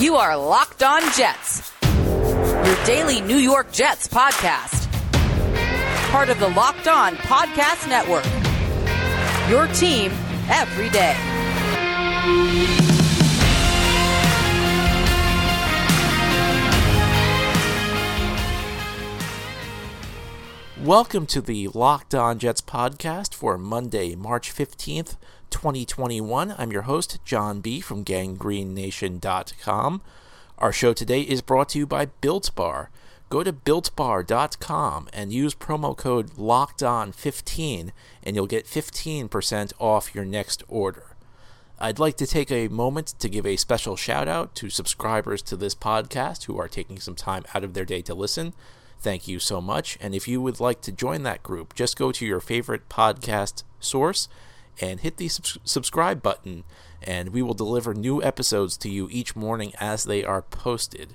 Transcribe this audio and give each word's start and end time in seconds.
You 0.00 0.16
are 0.16 0.34
Locked 0.34 0.82
On 0.82 1.02
Jets, 1.12 1.74
your 1.84 2.84
daily 2.86 3.20
New 3.20 3.36
York 3.36 3.70
Jets 3.70 4.08
podcast. 4.08 4.90
Part 6.10 6.30
of 6.30 6.40
the 6.40 6.48
Locked 6.48 6.88
On 6.88 7.16
Podcast 7.16 7.86
Network. 7.86 8.24
Your 9.50 9.66
team 9.74 10.10
every 10.48 10.88
day. 10.88 11.14
Welcome 20.82 21.26
to 21.26 21.42
the 21.42 21.68
Locked 21.74 22.14
On 22.14 22.38
Jets 22.38 22.62
podcast 22.62 23.34
for 23.34 23.58
Monday, 23.58 24.14
March 24.14 24.50
15th, 24.50 25.16
2021. 25.50 26.54
I'm 26.56 26.72
your 26.72 26.82
host, 26.82 27.18
John 27.24 27.60
B. 27.60 27.80
from 27.80 28.04
gangreennation.com. 28.04 30.02
Our 30.58 30.72
show 30.72 30.92
today 30.92 31.22
is 31.22 31.42
brought 31.42 31.70
to 31.70 31.78
you 31.78 31.86
by 31.86 32.06
Built 32.06 32.54
Bar. 32.54 32.90
Go 33.30 33.44
to 33.44 33.52
builtbar.com 33.52 35.08
and 35.12 35.32
use 35.32 35.54
promo 35.54 35.96
code 35.96 36.30
LOCKEDON15 36.32 37.92
and 38.24 38.36
you'll 38.36 38.46
get 38.48 38.66
15% 38.66 39.72
off 39.78 40.14
your 40.14 40.24
next 40.24 40.64
order. 40.68 41.16
I'd 41.78 42.00
like 42.00 42.16
to 42.18 42.26
take 42.26 42.50
a 42.50 42.68
moment 42.68 43.14
to 43.20 43.28
give 43.28 43.46
a 43.46 43.56
special 43.56 43.96
shout 43.96 44.26
out 44.28 44.54
to 44.56 44.68
subscribers 44.68 45.42
to 45.42 45.56
this 45.56 45.74
podcast 45.74 46.44
who 46.44 46.58
are 46.58 46.68
taking 46.68 46.98
some 46.98 47.14
time 47.14 47.44
out 47.54 47.64
of 47.64 47.72
their 47.72 47.84
day 47.84 48.02
to 48.02 48.14
listen. 48.14 48.52
Thank 48.98 49.28
you 49.28 49.38
so 49.38 49.60
much. 49.60 49.96
And 50.00 50.14
if 50.14 50.28
you 50.28 50.42
would 50.42 50.60
like 50.60 50.82
to 50.82 50.92
join 50.92 51.22
that 51.22 51.42
group, 51.42 51.74
just 51.74 51.96
go 51.96 52.12
to 52.12 52.26
your 52.26 52.40
favorite 52.40 52.88
podcast 52.88 53.62
source 53.78 54.28
and 54.80 55.00
hit 55.00 55.16
the 55.16 55.28
subs- 55.28 55.58
subscribe 55.64 56.22
button, 56.22 56.64
and 57.02 57.30
we 57.30 57.42
will 57.42 57.54
deliver 57.54 57.94
new 57.94 58.22
episodes 58.22 58.76
to 58.78 58.88
you 58.88 59.08
each 59.10 59.36
morning 59.36 59.72
as 59.78 60.04
they 60.04 60.24
are 60.24 60.42
posted. 60.42 61.14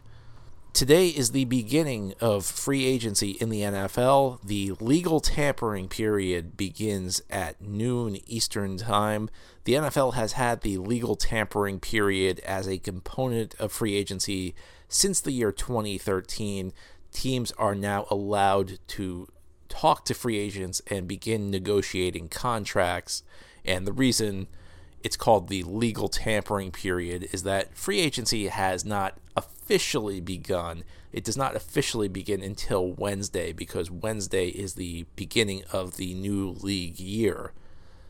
Today 0.75 1.07
is 1.07 1.31
the 1.31 1.45
beginning 1.45 2.15
of 2.19 2.45
free 2.45 2.85
agency 2.85 3.31
in 3.31 3.47
the 3.47 3.61
NFL. 3.61 4.39
The 4.43 4.73
legal 4.81 5.21
tampering 5.21 5.87
period 5.87 6.57
begins 6.57 7.21
at 7.29 7.61
noon 7.61 8.17
Eastern 8.27 8.75
Time. 8.75 9.29
The 9.63 9.75
NFL 9.75 10.15
has 10.15 10.33
had 10.33 10.61
the 10.61 10.77
legal 10.77 11.15
tampering 11.15 11.79
period 11.79 12.41
as 12.41 12.67
a 12.67 12.77
component 12.77 13.55
of 13.55 13.71
free 13.71 13.95
agency 13.95 14.53
since 14.89 15.21
the 15.21 15.31
year 15.31 15.53
2013. 15.53 16.73
Teams 17.13 17.53
are 17.53 17.73
now 17.73 18.05
allowed 18.09 18.77
to 18.87 19.29
talk 19.69 20.03
to 20.03 20.13
free 20.13 20.37
agents 20.37 20.81
and 20.87 21.07
begin 21.07 21.49
negotiating 21.49 22.27
contracts. 22.27 23.23
And 23.65 23.85
the 23.85 23.93
reason 23.93 24.47
it's 25.03 25.17
called 25.17 25.49
the 25.49 25.63
legal 25.63 26.07
tampering 26.07 26.71
period 26.71 27.27
is 27.31 27.43
that 27.43 27.77
free 27.77 27.99
agency 27.99 28.47
has 28.47 28.83
not 28.83 29.17
officially 29.35 30.19
begun. 30.19 30.83
It 31.11 31.23
does 31.23 31.37
not 31.37 31.55
officially 31.55 32.07
begin 32.07 32.41
until 32.41 32.91
Wednesday 32.91 33.51
because 33.51 33.91
Wednesday 33.91 34.47
is 34.47 34.73
the 34.73 35.05
beginning 35.15 35.63
of 35.71 35.97
the 35.97 36.13
new 36.13 36.49
league 36.49 36.99
year. 36.99 37.53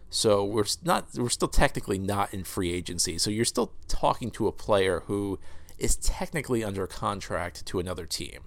So 0.10 0.46
we're 0.46 0.66
not 0.84 1.08
we're 1.18 1.30
still 1.30 1.50
technically 1.50 2.00
not 2.00 2.34
in 2.34 2.46
free 2.46 2.72
agency. 2.72 3.18
So 3.18 3.30
you're 3.30 3.44
still 3.44 3.74
talking 3.90 4.32
to 4.32 4.48
a 4.48 4.54
player 4.54 5.04
who 5.08 5.40
is 5.78 5.98
technically 5.98 6.64
under 6.64 6.88
contract 6.88 7.66
to 7.66 7.80
another 7.80 8.06
team 8.06 8.44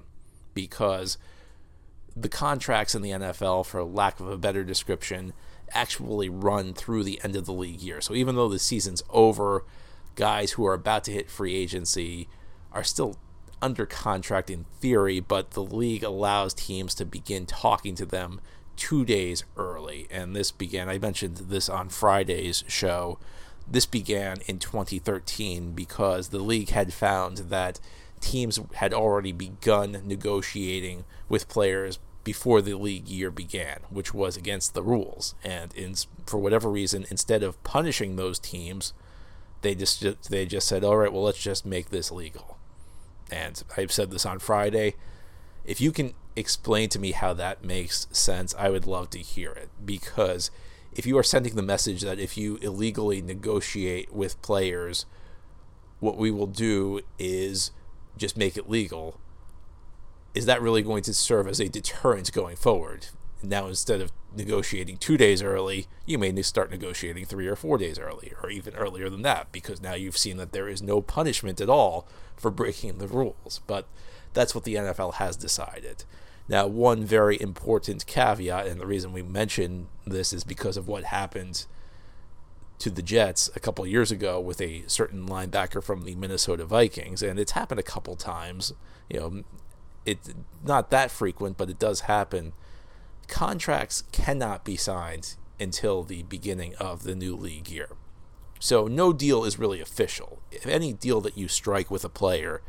because 0.55 1.19
the 2.17 2.29
contracts 2.29 2.95
in 2.95 3.03
the 3.03 3.11
NFL 3.11 3.67
for 3.67 3.85
lack 3.85 4.19
of 4.21 4.29
a 4.29 4.39
better 4.39 4.65
description 4.65 5.33
actually 5.73 6.29
run 6.29 6.73
through 6.75 7.05
the 7.05 7.21
end 7.23 7.37
of 7.37 7.47
the 7.47 7.53
league 7.53 7.81
year. 7.81 8.01
So 8.01 8.15
even 8.15 8.37
though 8.37 8.49
the 8.49 8.59
season's 8.59 9.03
over, 9.11 9.65
guys 10.15 10.53
who 10.53 10.67
are 10.67 10.75
about 10.75 11.05
to 11.05 11.13
hit 11.13 11.31
free 11.31 11.55
agency 11.55 12.29
are 12.73 12.85
still 12.85 13.17
under 13.61 13.87
contract 13.87 14.51
in 14.51 14.65
theory, 14.81 15.21
but 15.21 15.53
the 15.53 15.63
league 15.63 16.05
allows 16.05 16.55
teams 16.55 16.95
to 16.95 17.05
begin 17.05 17.47
talking 17.47 17.95
to 17.97 18.07
them 18.07 18.41
two 18.77 19.05
days 19.05 19.45
early. 19.57 20.07
And 20.11 20.35
this 20.35 20.51
began, 20.51 20.89
I 20.89 20.99
mentioned 20.99 21.37
this 21.37 21.69
on 21.69 21.89
Friday's 21.89 22.65
show. 22.69 23.19
This 23.67 23.87
began 23.87 24.39
in 24.47 24.59
2013 24.59 25.73
because 25.73 26.29
the 26.29 26.39
league 26.39 26.71
had 26.71 26.93
found 26.93 27.39
that 27.39 27.81
teams 28.21 28.59
had 28.75 28.95
already 28.95 29.33
begun 29.33 30.03
negotiating 30.05 31.05
with 31.29 31.49
players 31.49 31.99
before 32.25 32.61
the 32.61 32.75
league 32.75 33.09
year 33.09 33.31
began, 33.31 33.79
which 33.91 34.13
was 34.13 34.37
against 34.37 34.75
the 34.75 34.83
rules. 34.83 35.35
And 35.43 35.75
in, 35.75 35.95
for 36.27 36.39
whatever 36.39 36.71
reason, 36.71 37.07
instead 37.11 37.43
of 37.43 37.63
punishing 37.63 38.17
those 38.17 38.39
teams, 38.39 38.93
they 39.63 39.75
just 39.75 40.31
they 40.31 40.47
just 40.47 40.69
said, 40.69 40.85
"All 40.85 40.97
right, 40.97 41.13
well, 41.13 41.25
let's 41.25 41.43
just 41.43 41.67
make 41.67 41.91
this 41.91 42.13
legal." 42.13 42.59
And 43.31 43.63
I've 43.77 43.93
said 43.93 44.11
this 44.11 44.27
on 44.27 44.39
Friday. 44.39 44.95
If 45.65 45.81
you 45.81 45.93
can 45.93 46.15
explain 46.37 46.89
to 46.91 46.99
me 46.99 47.13
how 47.13 47.35
that 47.35 47.65
makes 47.65 48.07
sense, 48.11 48.55
I 48.59 48.71
would 48.71 48.87
love 48.87 49.11
to 49.11 49.19
hear 49.19 49.53
it 49.53 49.69
because 49.85 50.51
if 50.93 51.07
you 51.07 51.19
are 51.19 51.23
sending 51.23 51.55
the 51.57 51.63
message 51.63 52.03
that 52.03 52.19
if 52.19 52.39
you 52.39 52.57
illegally 52.57 53.21
negotiate 53.21 54.13
with 54.13 54.41
players, 54.41 55.05
what 56.01 56.17
we 56.17 56.31
will 56.31 56.47
do 56.47 57.01
is 57.19 57.71
just 58.17 58.37
make 58.37 58.57
it 58.57 58.71
legal, 58.71 59.21
is 60.35 60.47
that 60.47 60.63
really 60.63 60.83
going 60.83 61.03
to 61.05 61.15
serve 61.15 61.49
as 61.49 61.61
a 61.61 61.69
deterrent 61.69 62.33
going 62.33 62.57
forward? 62.57 63.07
Now, 63.43 63.67
instead 63.67 64.01
of 64.01 64.13
negotiating 64.37 64.97
two 64.97 65.17
days 65.17 65.43
early, 65.43 65.87
you 66.07 66.19
may 66.19 66.43
start 66.43 66.71
negotiating 66.71 67.25
three 67.25 67.47
or 67.47 67.57
four 67.57 67.79
days 67.79 67.99
early, 67.99 68.33
or 68.43 68.51
even 68.51 68.75
earlier 68.75 69.09
than 69.09 69.23
that, 69.23 69.53
because 69.53 69.81
now 69.81 69.95
you've 69.95 70.19
seen 70.19 70.37
that 70.39 70.53
there 70.53 70.69
is 70.69 70.83
no 70.83 71.01
punishment 71.01 71.61
at 71.61 71.71
all 71.71 72.09
for 72.37 72.51
breaking 72.51 72.99
the 72.99 73.07
rules. 73.07 73.61
But 73.67 73.87
that's 74.35 74.55
what 74.55 74.65
the 74.65 74.75
NFL 74.75 75.15
has 75.15 75.37
decided. 75.37 76.05
Now, 76.49 76.67
one 76.67 77.05
very 77.05 77.41
important 77.41 78.07
caveat, 78.07 78.67
and 78.67 78.81
the 78.81 78.87
reason 78.87 79.13
we 79.13 79.23
mention 79.23 79.89
this 80.07 80.33
is 80.33 80.45
because 80.45 80.77
of 80.77 80.89
what 80.89 81.05
happened 81.05 81.67
to 82.79 82.91
the 82.91 83.03
Jets 83.03 83.51
a 83.55 83.61
couple 83.61 83.87
years 83.87 84.11
ago 84.11 84.41
with 84.41 84.61
a 84.61 84.85
certain 84.87 85.29
linebacker 85.29 85.83
from 85.83 86.05
the 86.05 86.15
Minnesota 86.15 86.65
Vikings, 86.65 87.23
and 87.23 87.39
it's 87.39 87.53
happened 87.53 87.81
a 87.81 87.85
couple 87.85 88.17
times. 88.17 88.73
You 89.11 89.21
know, 89.21 89.45
it's 90.09 90.31
not 90.65 90.91
that 90.91 91.11
frequent, 91.11 91.57
but 91.57 91.71
it 91.71 91.79
does 91.79 92.03
happen. 92.03 92.53
Contracts 93.27 94.05
cannot 94.13 94.65
be 94.65 94.77
signed 94.77 95.37
until 95.61 96.03
the 96.03 96.23
beginning 96.25 96.75
of 96.77 97.03
the 97.03 97.15
new 97.15 97.37
league 97.37 97.69
year. 97.69 97.91
So 98.61 98.87
no 98.87 99.13
deal 99.13 99.45
is 99.45 99.59
really 99.59 99.81
official. 99.81 100.41
If 100.51 100.67
any 100.67 100.93
deal 100.93 101.21
that 101.21 101.39
you 101.39 101.49
strike 101.49 101.91
with 101.91 102.05
a 102.05 102.09
player 102.09 102.63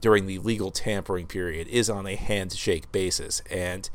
during 0.00 0.26
the 0.26 0.38
legal 0.38 0.70
tampering 0.70 1.26
period 1.26 1.66
is 1.68 1.90
on 1.90 2.06
a 2.06 2.14
handshake 2.16 2.92
basis, 2.92 3.40
and 3.50 3.88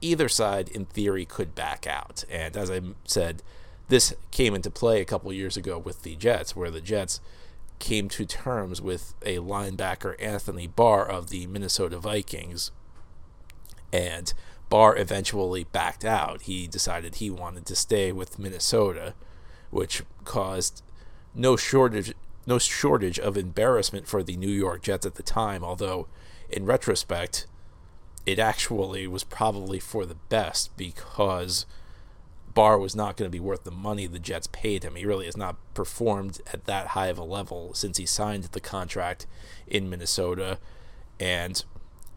either 0.00 0.28
side, 0.28 0.68
in 0.68 0.84
theory, 0.84 1.24
could 1.24 1.54
back 1.54 1.86
out. 1.86 2.24
And 2.30 2.56
as 2.56 2.70
I 2.70 2.80
said, 3.04 3.42
this 3.88 4.14
came 4.30 4.54
into 4.54 4.70
play 4.70 5.00
a 5.00 5.06
couple 5.06 5.32
years 5.32 5.56
ago 5.56 5.78
with 5.78 6.02
the 6.02 6.16
Jets, 6.16 6.54
where 6.54 6.70
the 6.70 6.80
Jets 6.80 7.20
came 7.78 8.08
to 8.10 8.24
terms 8.24 8.80
with 8.80 9.14
a 9.22 9.36
linebacker, 9.38 10.20
Anthony 10.20 10.66
Barr 10.66 11.06
of 11.06 11.30
the 11.30 11.46
Minnesota 11.46 11.98
Vikings, 11.98 12.70
and 13.92 14.32
Barr 14.68 14.96
eventually 14.96 15.64
backed 15.64 16.04
out. 16.04 16.42
He 16.42 16.66
decided 16.66 17.16
he 17.16 17.30
wanted 17.30 17.66
to 17.66 17.76
stay 17.76 18.12
with 18.12 18.38
Minnesota, 18.38 19.14
which 19.70 20.02
caused 20.24 20.82
no 21.34 21.56
shortage 21.56 22.14
no 22.48 22.58
shortage 22.58 23.18
of 23.18 23.36
embarrassment 23.36 24.06
for 24.06 24.22
the 24.22 24.36
New 24.36 24.50
York 24.50 24.82
Jets 24.82 25.04
at 25.04 25.16
the 25.16 25.22
time, 25.22 25.64
although 25.64 26.06
in 26.48 26.64
retrospect 26.64 27.46
it 28.24 28.38
actually 28.38 29.06
was 29.06 29.24
probably 29.24 29.80
for 29.80 30.06
the 30.06 30.14
best 30.14 30.76
because 30.76 31.66
Barr 32.56 32.78
was 32.78 32.96
not 32.96 33.18
going 33.18 33.30
to 33.30 33.32
be 33.32 33.38
worth 33.38 33.64
the 33.64 33.70
money 33.70 34.06
the 34.06 34.18
Jets 34.18 34.46
paid 34.46 34.82
him. 34.82 34.94
He 34.94 35.04
really 35.04 35.26
has 35.26 35.36
not 35.36 35.56
performed 35.74 36.40
at 36.54 36.64
that 36.64 36.88
high 36.88 37.08
of 37.08 37.18
a 37.18 37.22
level 37.22 37.74
since 37.74 37.98
he 37.98 38.06
signed 38.06 38.44
the 38.44 38.60
contract 38.60 39.26
in 39.66 39.90
Minnesota. 39.90 40.58
And 41.20 41.62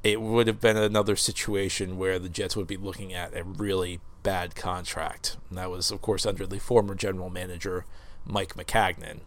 it 0.02 0.22
would 0.22 0.48
have 0.48 0.62
been 0.62 0.78
another 0.78 1.18
situation 1.18 1.98
where 1.98 2.20
the 2.20 2.30
Jets 2.30 2.56
would 2.56 2.68
be 2.68 2.78
looking 2.78 3.14
at 3.14 3.36
a 3.36 3.44
really 3.44 4.00
bad 4.24 4.56
contract. 4.56 5.36
And 5.50 5.58
that 5.58 5.70
was, 5.70 5.92
of 5.92 6.02
course, 6.02 6.26
under 6.26 6.48
the 6.48 6.58
former 6.58 6.96
general 6.96 7.30
manager, 7.30 7.84
Mike 8.26 8.56
Maccagnan. 8.56 9.20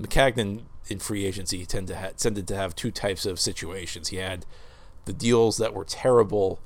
Maccagnan 0.00 0.62
in 0.88 0.98
free 0.98 1.24
agency 1.24 1.64
tended 1.64 1.94
to, 1.94 2.00
ha- 2.00 2.12
tended 2.16 2.48
to 2.48 2.56
have 2.56 2.74
two 2.74 2.90
types 2.90 3.26
of 3.26 3.38
situations. 3.38 4.08
He 4.08 4.16
had 4.16 4.44
the 5.04 5.12
deals 5.12 5.56
that 5.58 5.72
were 5.72 5.84
terrible 5.84 6.60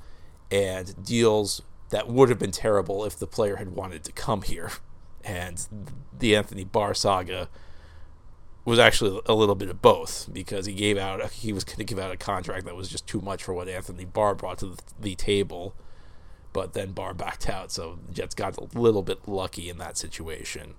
and 0.51 1.05
deals 1.05 1.61
that 1.91 2.09
would 2.09 2.29
have 2.29 2.39
been 2.39 2.53
terrible 2.53 3.05
if 3.05 3.19
the 3.19 3.27
player 3.27 3.57
had 3.57 3.75
wanted 3.75 4.05
to 4.05 4.13
come 4.13 4.43
here. 4.43 4.73
And 5.25 5.95
the 6.17 6.37
Anthony 6.37 6.65
Barr 6.65 6.95
saga 6.95 7.49
was 8.65 8.79
actually 8.79 9.21
a 9.27 9.35
little 9.35 9.55
bit 9.55 9.71
of 9.71 9.81
both 9.81 10.29
because 10.33 10.67
he 10.67 10.75
gave 10.75 10.99
out 10.99 11.25
he 11.31 11.53
was 11.53 11.65
going 11.65 11.79
to 11.79 11.85
give 11.85 11.99
out 11.99 12.13
a 12.13 12.17
contract 12.17 12.67
that 12.67 12.77
was 12.77 12.89
just 12.89 13.07
too 13.07 13.21
much 13.21 13.43
for 13.43 13.55
what 13.55 13.69
Anthony 13.69 14.05
Barr 14.05 14.35
brought 14.35 14.59
to 14.59 14.77
the 15.01 15.15
table, 15.15 15.75
but 16.53 16.75
then 16.75 16.93
Barr 16.93 17.15
backed 17.15 17.49
out, 17.49 17.73
so 17.73 17.99
Jets 18.13 18.35
got 18.35 18.59
a 18.59 18.79
little 18.79 19.03
bit 19.03 19.27
lucky 19.27 19.71
in 19.71 19.79
that 19.79 19.97
situation. 19.97 20.75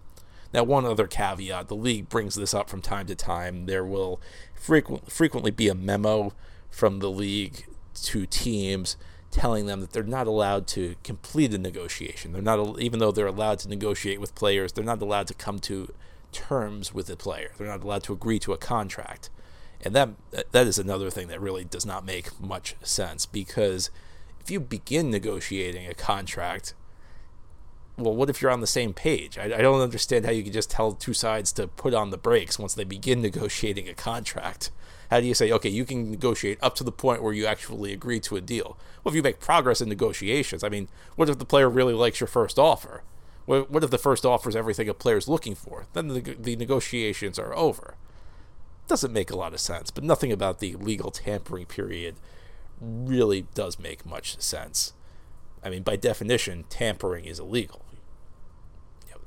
Now, 0.54 0.64
one 0.64 0.86
other 0.86 1.08
caveat 1.08 1.68
the 1.68 1.76
league 1.76 2.10
brings 2.10 2.36
this 2.36 2.54
up 2.54 2.70
from 2.70 2.82
time 2.82 3.08
to 3.08 3.16
time. 3.16 3.66
There 3.66 3.86
will 3.86 4.20
frequent, 4.56 5.12
frequently 5.12 5.52
be 5.52 5.68
a 5.68 5.76
memo 5.76 6.34
from 6.70 7.00
the 7.00 7.10
league 7.10 7.66
to 8.04 8.26
teams 8.26 8.98
telling 9.31 9.66
them 9.66 9.81
that 9.81 9.92
they're 9.92 10.04
not 10.04 10.28
allowed 10.28 10.68
to 10.68 10.96
complete 11.04 11.54
a 11.54 11.58
negotiation. 11.58 12.31
They're 12.31 12.42
not, 12.42 12.80
even 12.80 13.00
though 13.00 13.12
they're 13.12 13.28
allowed 13.28 13.60
to 13.60 13.70
negotiate 13.70 14.20
with 14.20 14.36
players, 14.36 14.72
they're 14.72 14.84
not 14.84 15.02
allowed 15.02 15.28
to 15.28 15.34
come 15.34 15.60
to 15.60 15.94
terms 16.31 16.94
with 16.94 17.08
the 17.08 17.16
player. 17.16 17.52
They're 17.58 17.68
not 17.68 17.84
allowed 17.84 18.04
to 18.04 18.14
agree 18.14 18.40
to 18.40 18.54
a 18.54 18.58
contract. 18.58 19.30
And 19.81 19.96
that 19.96 20.10
that 20.52 20.68
is 20.68 20.78
another 20.78 21.10
thing 21.10 21.28
that 21.30 21.40
really 21.40 21.64
does 21.64 21.86
not 21.86 22.06
make 22.06 22.40
much 22.40 22.76
sense 22.81 23.26
because 23.26 23.90
if 24.42 24.52
you 24.52 24.60
begin 24.60 25.10
negotiating 25.10 25.88
a 25.88 25.94
contract, 25.94 26.74
well, 27.98 28.16
what 28.16 28.30
if 28.30 28.42
you're 28.42 28.52
on 28.52 28.62
the 28.62 28.68
same 28.68 28.94
page? 28.94 29.38
I, 29.38 29.46
I 29.46 29.62
don't 29.62 29.82
understand 29.82 30.25
how 30.25 30.32
you 30.32 30.44
can 30.44 30.54
just 30.54 30.72
tell 30.72 30.92
two 30.92 31.14
sides 31.14 31.52
to 31.54 31.68
put 31.68 31.94
on 31.94 32.10
the 32.10 32.18
brakes 32.18 32.60
once 32.60 32.74
they 32.74 32.84
begin 32.84 33.22
negotiating 33.22 33.88
a 33.88 33.94
contract. 33.94 34.72
How 35.10 35.20
do 35.20 35.26
you 35.26 35.34
say, 35.34 35.52
okay, 35.52 35.70
you 35.70 35.86
can 35.86 36.12
negotiate 36.12 36.60
up 36.62 36.76
to 36.76 36.84
the 36.84 36.92
point 36.92 37.24
where 37.24 37.34
you 37.34 37.46
actually 37.46 37.94
agree 37.94 38.20
to 38.22 38.36
a 38.36 38.42
deal? 38.42 38.78
Well, 39.04 39.12
if 39.12 39.16
you 39.16 39.24
make 39.24 39.40
progress 39.40 39.82
in 39.82 39.90
negotiations, 39.90 40.64
I 40.64 40.70
mean, 40.70 40.88
what 41.16 41.30
if 41.30 41.40
the 41.40 41.46
player 41.46 41.70
really 41.70 41.94
likes 41.94 42.20
your 42.20 42.28
first 42.28 42.60
offer? 42.60 43.04
What 43.46 43.84
if 43.84 43.90
the 43.90 43.98
first 43.98 44.28
offer 44.28 44.48
is 44.48 44.56
everything 44.56 44.88
a 44.88 44.94
player's 44.94 45.28
looking 45.28 45.56
for? 45.56 45.88
Then 45.94 46.10
the, 46.10 46.22
the 46.22 46.56
negotiations 46.56 47.40
are 47.40 47.56
over. 47.56 47.96
Doesn't 48.88 49.12
make 49.12 49.32
a 49.32 49.36
lot 49.36 49.54
of 49.54 49.60
sense, 49.60 49.90
but 49.90 50.04
nothing 50.04 50.32
about 50.32 50.60
the 50.60 50.76
legal 50.76 51.10
tampering 51.10 51.66
period 51.66 52.16
really 52.80 53.48
does 53.56 53.80
make 53.80 54.06
much 54.06 54.40
sense. 54.40 54.94
I 55.64 55.72
mean, 55.72 55.82
by 55.82 55.96
definition, 55.96 56.66
tampering 56.70 57.26
is 57.26 57.40
illegal. 57.40 57.84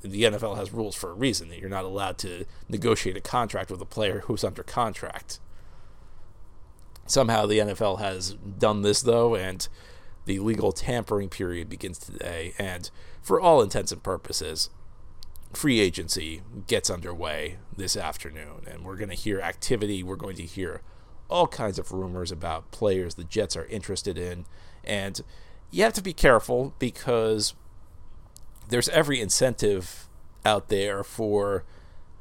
The 0.01 0.23
NFL 0.23 0.57
has 0.57 0.73
rules 0.73 0.95
for 0.95 1.11
a 1.11 1.13
reason 1.13 1.49
that 1.49 1.59
you're 1.59 1.69
not 1.69 1.85
allowed 1.85 2.17
to 2.19 2.45
negotiate 2.67 3.17
a 3.17 3.21
contract 3.21 3.69
with 3.71 3.81
a 3.81 3.85
player 3.85 4.19
who's 4.25 4.43
under 4.43 4.63
contract. 4.63 5.39
Somehow 7.05 7.45
the 7.45 7.59
NFL 7.59 7.99
has 7.99 8.33
done 8.33 8.81
this, 8.81 9.01
though, 9.01 9.35
and 9.35 9.67
the 10.25 10.39
legal 10.39 10.71
tampering 10.71 11.29
period 11.29 11.69
begins 11.69 11.97
today. 11.97 12.53
And 12.57 12.89
for 13.21 13.39
all 13.39 13.61
intents 13.61 13.91
and 13.91 14.01
purposes, 14.01 14.69
free 15.51 15.79
agency 15.79 16.41
gets 16.67 16.89
underway 16.89 17.57
this 17.75 17.97
afternoon. 17.97 18.65
And 18.67 18.83
we're 18.83 18.95
going 18.95 19.09
to 19.09 19.15
hear 19.15 19.41
activity. 19.41 20.01
We're 20.01 20.15
going 20.15 20.37
to 20.37 20.43
hear 20.43 20.81
all 21.29 21.47
kinds 21.47 21.79
of 21.79 21.91
rumors 21.91 22.31
about 22.31 22.71
players 22.71 23.15
the 23.15 23.23
Jets 23.23 23.57
are 23.57 23.65
interested 23.65 24.17
in. 24.17 24.45
And 24.83 25.19
you 25.71 25.83
have 25.83 25.93
to 25.93 26.01
be 26.01 26.13
careful 26.13 26.73
because 26.79 27.53
there's 28.69 28.89
every 28.89 29.19
incentive 29.19 30.07
out 30.45 30.69
there 30.69 31.03
for 31.03 31.63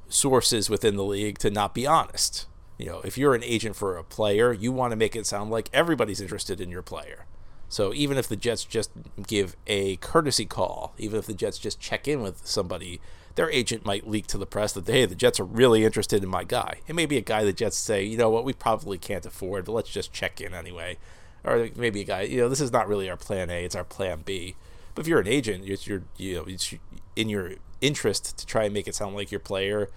sources 0.09 0.69
within 0.69 0.97
the 0.97 1.05
league 1.05 1.39
to 1.39 1.51
not 1.51 1.75
be 1.75 1.87
honest. 1.87 2.47
You 2.83 2.89
know, 2.89 3.01
if 3.05 3.17
you're 3.17 3.37
an 3.37 3.45
agent 3.45 3.77
for 3.77 3.97
a 3.97 4.03
player, 4.03 4.53
you 4.53 4.73
want 4.73 4.91
to 4.91 4.97
make 4.97 5.15
it 5.15 5.25
sound 5.25 5.53
like 5.53 5.71
everybody's 5.73 6.21
interested 6.21 6.61
in 6.61 6.69
your 6.69 6.83
player. 6.83 7.27
So 7.69 7.95
even 7.95 8.19
if 8.19 8.27
the 8.27 8.35
Jets 8.35 8.65
just 8.65 8.91
give 9.25 9.55
a 9.69 9.97
courtesy 9.99 10.47
call, 10.47 10.93
even 10.99 11.17
if 11.21 11.27
the 11.27 11.33
Jets 11.33 11.61
just 11.61 11.79
check 11.79 12.09
in 12.09 12.23
with 12.23 12.45
somebody, 12.45 13.01
their 13.37 13.49
agent 13.51 13.87
might 13.87 14.09
leak 14.09 14.27
to 14.27 14.37
the 14.37 14.47
press 14.47 14.73
that 14.73 14.89
hey, 14.89 15.07
the 15.07 15.15
Jets 15.15 15.39
are 15.39 15.45
really 15.45 15.85
interested 15.85 16.25
in 16.25 16.29
my 16.29 16.43
guy. 16.43 16.81
It 16.89 16.97
may 16.97 17.07
be 17.07 17.17
a 17.17 17.21
guy 17.21 17.45
the 17.45 17.53
Jets 17.53 17.77
say, 17.77 18.03
you 18.03 18.17
know 18.17 18.31
what, 18.31 18.45
we 18.45 18.53
probably 18.53 18.99
can't 18.99 19.25
afford, 19.25 19.67
but 19.67 19.73
let's 19.73 19.91
just 19.91 20.13
check 20.13 20.41
in 20.41 20.53
anyway. 20.53 20.99
Or 21.45 21.69
maybe 21.77 22.01
a 22.01 22.05
guy, 22.05 22.23
you 22.23 22.39
know, 22.39 22.49
this 22.49 22.61
is 22.61 22.73
not 22.73 22.89
really 22.89 23.09
our 23.09 23.17
plan 23.17 23.49
A, 23.49 23.65
it's 23.65 23.77
our 23.77 23.85
plan 23.85 24.23
B. 24.25 24.57
But 24.97 25.03
if 25.03 25.09
you're 25.09 25.21
an 25.21 25.29
agent, 25.29 25.69
it's 25.69 25.87
your, 25.87 26.03
you 26.17 26.35
know, 26.35 26.45
it's 26.49 26.75
in 27.15 27.29
your 27.29 27.53
interest 27.81 28.37
to 28.39 28.45
try 28.45 28.65
and 28.65 28.75
make 28.75 28.89
it 28.89 28.97
sound 28.97 29.15
like 29.15 29.31
your 29.31 29.39
player 29.39 29.89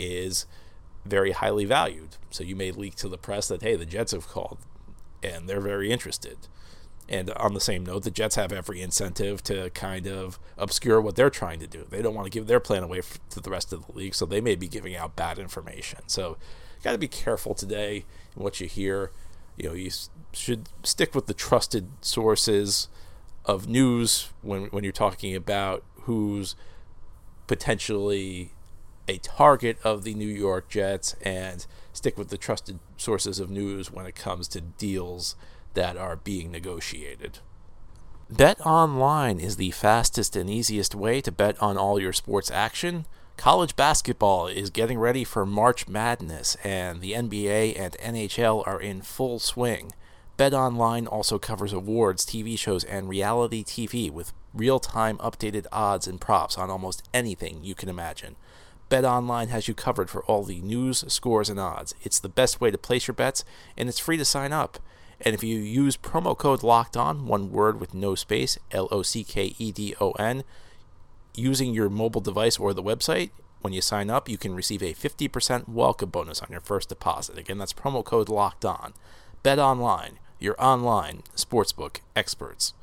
is 0.00 0.46
very 1.04 1.32
highly 1.32 1.64
valued. 1.64 2.16
So 2.30 2.44
you 2.44 2.56
may 2.56 2.70
leak 2.70 2.94
to 2.96 3.08
the 3.08 3.18
press 3.18 3.48
that 3.48 3.62
hey, 3.62 3.76
the 3.76 3.86
Jets 3.86 4.12
have 4.12 4.28
called 4.28 4.58
and 5.22 5.48
they're 5.48 5.60
very 5.60 5.90
interested. 5.90 6.36
And 7.08 7.30
on 7.32 7.52
the 7.54 7.60
same 7.60 7.84
note, 7.84 8.04
the 8.04 8.10
Jets 8.10 8.36
have 8.36 8.52
every 8.52 8.80
incentive 8.80 9.42
to 9.44 9.70
kind 9.70 10.06
of 10.06 10.38
obscure 10.56 11.00
what 11.00 11.16
they're 11.16 11.30
trying 11.30 11.60
to 11.60 11.66
do. 11.66 11.86
They 11.88 12.00
don't 12.00 12.14
want 12.14 12.26
to 12.26 12.30
give 12.30 12.46
their 12.46 12.60
plan 12.60 12.82
away 12.82 13.02
to 13.30 13.40
the 13.40 13.50
rest 13.50 13.72
of 13.72 13.86
the 13.86 13.92
league, 13.92 14.14
so 14.14 14.24
they 14.24 14.40
may 14.40 14.54
be 14.54 14.68
giving 14.68 14.96
out 14.96 15.16
bad 15.16 15.38
information. 15.38 16.00
So, 16.06 16.38
got 16.82 16.92
to 16.92 16.98
be 16.98 17.08
careful 17.08 17.54
today 17.54 18.04
in 18.34 18.42
what 18.42 18.58
you 18.58 18.66
hear. 18.66 19.10
You 19.56 19.68
know, 19.68 19.74
you 19.74 19.90
should 20.32 20.70
stick 20.82 21.14
with 21.14 21.26
the 21.26 21.34
trusted 21.34 21.88
sources 22.00 22.88
of 23.44 23.68
news 23.68 24.30
when 24.40 24.64
when 24.66 24.82
you're 24.82 24.92
talking 24.92 25.36
about 25.36 25.84
who's 26.02 26.56
potentially 27.46 28.52
a 29.08 29.18
target 29.18 29.78
of 29.84 30.04
the 30.04 30.14
New 30.14 30.28
York 30.28 30.68
Jets, 30.68 31.14
and 31.22 31.66
stick 31.92 32.16
with 32.18 32.28
the 32.28 32.38
trusted 32.38 32.78
sources 32.96 33.38
of 33.38 33.50
news 33.50 33.90
when 33.90 34.06
it 34.06 34.14
comes 34.14 34.48
to 34.48 34.60
deals 34.60 35.36
that 35.74 35.96
are 35.96 36.16
being 36.16 36.50
negotiated. 36.50 37.38
Bet 38.30 38.60
online 38.64 39.38
is 39.38 39.56
the 39.56 39.70
fastest 39.72 40.34
and 40.34 40.48
easiest 40.48 40.94
way 40.94 41.20
to 41.20 41.30
bet 41.30 41.60
on 41.62 41.76
all 41.76 42.00
your 42.00 42.12
sports 42.12 42.50
action. 42.50 43.06
College 43.36 43.76
basketball 43.76 44.46
is 44.46 44.70
getting 44.70 44.98
ready 44.98 45.24
for 45.24 45.44
March 45.44 45.86
Madness, 45.88 46.56
and 46.64 47.00
the 47.00 47.12
NBA 47.12 47.78
and 47.78 47.96
NHL 47.98 48.66
are 48.66 48.80
in 48.80 49.02
full 49.02 49.38
swing. 49.38 49.92
Bet 50.36 50.54
Online 50.54 51.06
also 51.06 51.38
covers 51.38 51.72
awards, 51.72 52.24
TV 52.24 52.58
shows, 52.58 52.82
and 52.84 53.08
reality 53.08 53.62
TV 53.62 54.10
with 54.10 54.32
real 54.52 54.80
time 54.80 55.18
updated 55.18 55.66
odds 55.70 56.06
and 56.06 56.20
props 56.20 56.56
on 56.56 56.70
almost 56.70 57.08
anything 57.12 57.62
you 57.62 57.74
can 57.74 57.88
imagine. 57.88 58.36
Bet 58.88 59.04
Online 59.04 59.48
has 59.48 59.66
you 59.66 59.74
covered 59.74 60.10
for 60.10 60.22
all 60.24 60.44
the 60.44 60.60
news, 60.60 61.04
scores, 61.08 61.48
and 61.48 61.58
odds. 61.58 61.94
It's 62.02 62.18
the 62.18 62.28
best 62.28 62.60
way 62.60 62.70
to 62.70 62.78
place 62.78 63.06
your 63.06 63.14
bets, 63.14 63.44
and 63.76 63.88
it's 63.88 63.98
free 63.98 64.16
to 64.18 64.24
sign 64.24 64.52
up. 64.52 64.78
And 65.20 65.34
if 65.34 65.42
you 65.42 65.58
use 65.58 65.96
promo 65.96 66.36
code 66.36 66.62
locked 66.62 66.96
on, 66.96 67.26
one 67.26 67.50
word 67.50 67.80
with 67.80 67.94
no 67.94 68.14
space, 68.14 68.58
L 68.72 68.88
O 68.90 69.02
C 69.02 69.24
K 69.24 69.54
E 69.58 69.72
D 69.72 69.94
O 70.00 70.12
N, 70.12 70.44
using 71.34 71.72
your 71.72 71.88
mobile 71.88 72.20
device 72.20 72.58
or 72.58 72.74
the 72.74 72.82
website, 72.82 73.30
when 73.60 73.72
you 73.72 73.80
sign 73.80 74.10
up, 74.10 74.28
you 74.28 74.36
can 74.36 74.54
receive 74.54 74.82
a 74.82 74.92
50% 74.92 75.68
welcome 75.68 76.10
bonus 76.10 76.42
on 76.42 76.48
your 76.50 76.60
first 76.60 76.90
deposit. 76.90 77.38
Again, 77.38 77.56
that's 77.56 77.72
promo 77.72 78.04
code 78.04 78.28
locked 78.28 78.64
on. 78.64 78.92
Bet 79.42 79.58
online, 79.58 80.18
your 80.38 80.54
online 80.62 81.22
sportsbook 81.34 82.00
experts. 82.14 82.74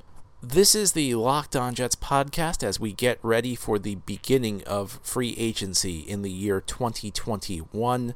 This 0.43 0.73
is 0.73 0.93
the 0.93 1.13
Locked 1.13 1.55
On 1.55 1.75
Jets 1.75 1.95
podcast 1.95 2.63
as 2.63 2.79
we 2.79 2.93
get 2.93 3.19
ready 3.21 3.53
for 3.53 3.77
the 3.77 3.95
beginning 3.95 4.63
of 4.63 4.99
free 5.03 5.35
agency 5.38 5.99
in 5.99 6.23
the 6.23 6.31
year 6.31 6.59
2021 6.59 8.15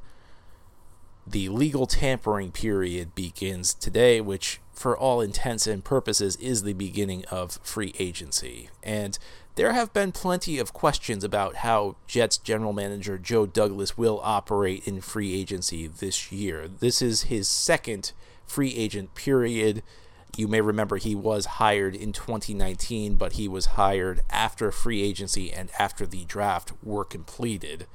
the 1.27 1.49
legal 1.49 1.87
tampering 1.87 2.51
period 2.51 3.15
begins 3.15 3.73
today, 3.73 4.21
which, 4.21 4.59
for 4.71 4.95
all 4.95 5.21
intents 5.21 5.65
and 5.65 5.83
purposes, 5.83 6.35
is 6.35 6.61
the 6.61 6.73
beginning 6.73 7.25
of 7.25 7.59
free 7.63 7.93
agency. 7.97 8.69
And 8.83 9.17
there 9.55 9.73
have 9.73 9.91
been 9.93 10.11
plenty 10.11 10.59
of 10.59 10.73
questions 10.73 11.23
about 11.23 11.57
how 11.57 11.95
Jets 12.05 12.37
general 12.37 12.73
manager 12.73 13.17
Joe 13.17 13.45
Douglas 13.45 13.97
will 13.97 14.19
operate 14.23 14.87
in 14.87 15.01
free 15.01 15.33
agency 15.33 15.87
this 15.87 16.31
year. 16.31 16.67
This 16.67 17.01
is 17.01 17.23
his 17.23 17.47
second 17.47 18.11
free 18.45 18.75
agent 18.75 19.15
period. 19.15 19.81
You 20.37 20.47
may 20.47 20.61
remember 20.61 20.97
he 20.97 21.15
was 21.15 21.45
hired 21.45 21.95
in 21.95 22.11
2019, 22.11 23.15
but 23.15 23.33
he 23.33 23.47
was 23.47 23.67
hired 23.67 24.21
after 24.29 24.71
free 24.71 25.01
agency 25.01 25.51
and 25.51 25.69
after 25.79 26.05
the 26.05 26.25
draft 26.25 26.73
were 26.83 27.05
completed. 27.05 27.87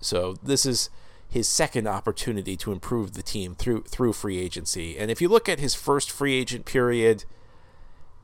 So 0.00 0.36
this 0.42 0.66
is 0.66 0.90
his 1.28 1.48
second 1.48 1.88
opportunity 1.88 2.56
to 2.58 2.70
improve 2.70 3.14
the 3.14 3.22
team 3.22 3.54
through 3.54 3.84
through 3.84 4.12
free 4.12 4.38
agency. 4.38 4.98
And 4.98 5.10
if 5.10 5.22
you 5.22 5.28
look 5.28 5.48
at 5.48 5.58
his 5.58 5.74
first 5.74 6.10
free 6.10 6.34
agent 6.34 6.66
period, 6.66 7.24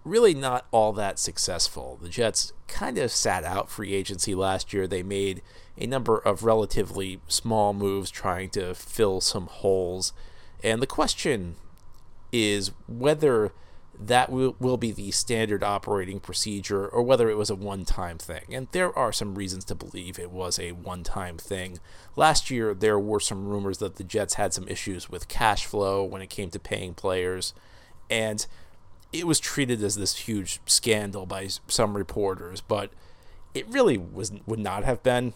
really 0.04 0.34
not 0.34 0.66
all 0.70 0.92
that 0.92 1.18
successful. 1.18 1.98
The 2.00 2.08
Jets 2.08 2.52
kind 2.68 2.98
of 2.98 3.10
sat 3.10 3.44
out 3.44 3.70
free 3.70 3.94
agency 3.94 4.34
last 4.34 4.72
year. 4.72 4.86
They 4.86 5.02
made 5.02 5.42
a 5.78 5.86
number 5.86 6.18
of 6.18 6.44
relatively 6.44 7.20
small 7.26 7.72
moves 7.72 8.10
trying 8.10 8.50
to 8.50 8.74
fill 8.74 9.20
some 9.20 9.46
holes. 9.46 10.12
And 10.62 10.82
the 10.82 10.86
question 10.86 11.56
is 12.32 12.72
whether 12.86 13.52
that 14.02 14.30
will, 14.30 14.56
will 14.58 14.78
be 14.78 14.92
the 14.92 15.10
standard 15.10 15.62
operating 15.62 16.20
procedure 16.20 16.86
or 16.86 17.02
whether 17.02 17.28
it 17.28 17.36
was 17.36 17.50
a 17.50 17.54
one 17.54 17.84
time 17.84 18.16
thing. 18.16 18.44
And 18.50 18.68
there 18.72 18.96
are 18.98 19.12
some 19.12 19.34
reasons 19.34 19.64
to 19.66 19.74
believe 19.74 20.18
it 20.18 20.30
was 20.30 20.58
a 20.58 20.72
one 20.72 21.04
time 21.04 21.36
thing. 21.36 21.78
Last 22.16 22.50
year, 22.50 22.72
there 22.72 22.98
were 22.98 23.20
some 23.20 23.46
rumors 23.46 23.78
that 23.78 23.96
the 23.96 24.04
Jets 24.04 24.34
had 24.34 24.54
some 24.54 24.68
issues 24.68 25.10
with 25.10 25.28
cash 25.28 25.66
flow 25.66 26.02
when 26.02 26.22
it 26.22 26.30
came 26.30 26.50
to 26.50 26.58
paying 26.58 26.94
players. 26.94 27.52
And 28.08 28.46
it 29.12 29.26
was 29.26 29.38
treated 29.38 29.82
as 29.82 29.96
this 29.96 30.16
huge 30.16 30.60
scandal 30.66 31.26
by 31.26 31.48
some 31.68 31.96
reporters, 31.96 32.60
but 32.60 32.90
it 33.54 33.68
really 33.68 33.98
was 33.98 34.32
would 34.46 34.58
not 34.58 34.84
have 34.84 35.02
been. 35.02 35.34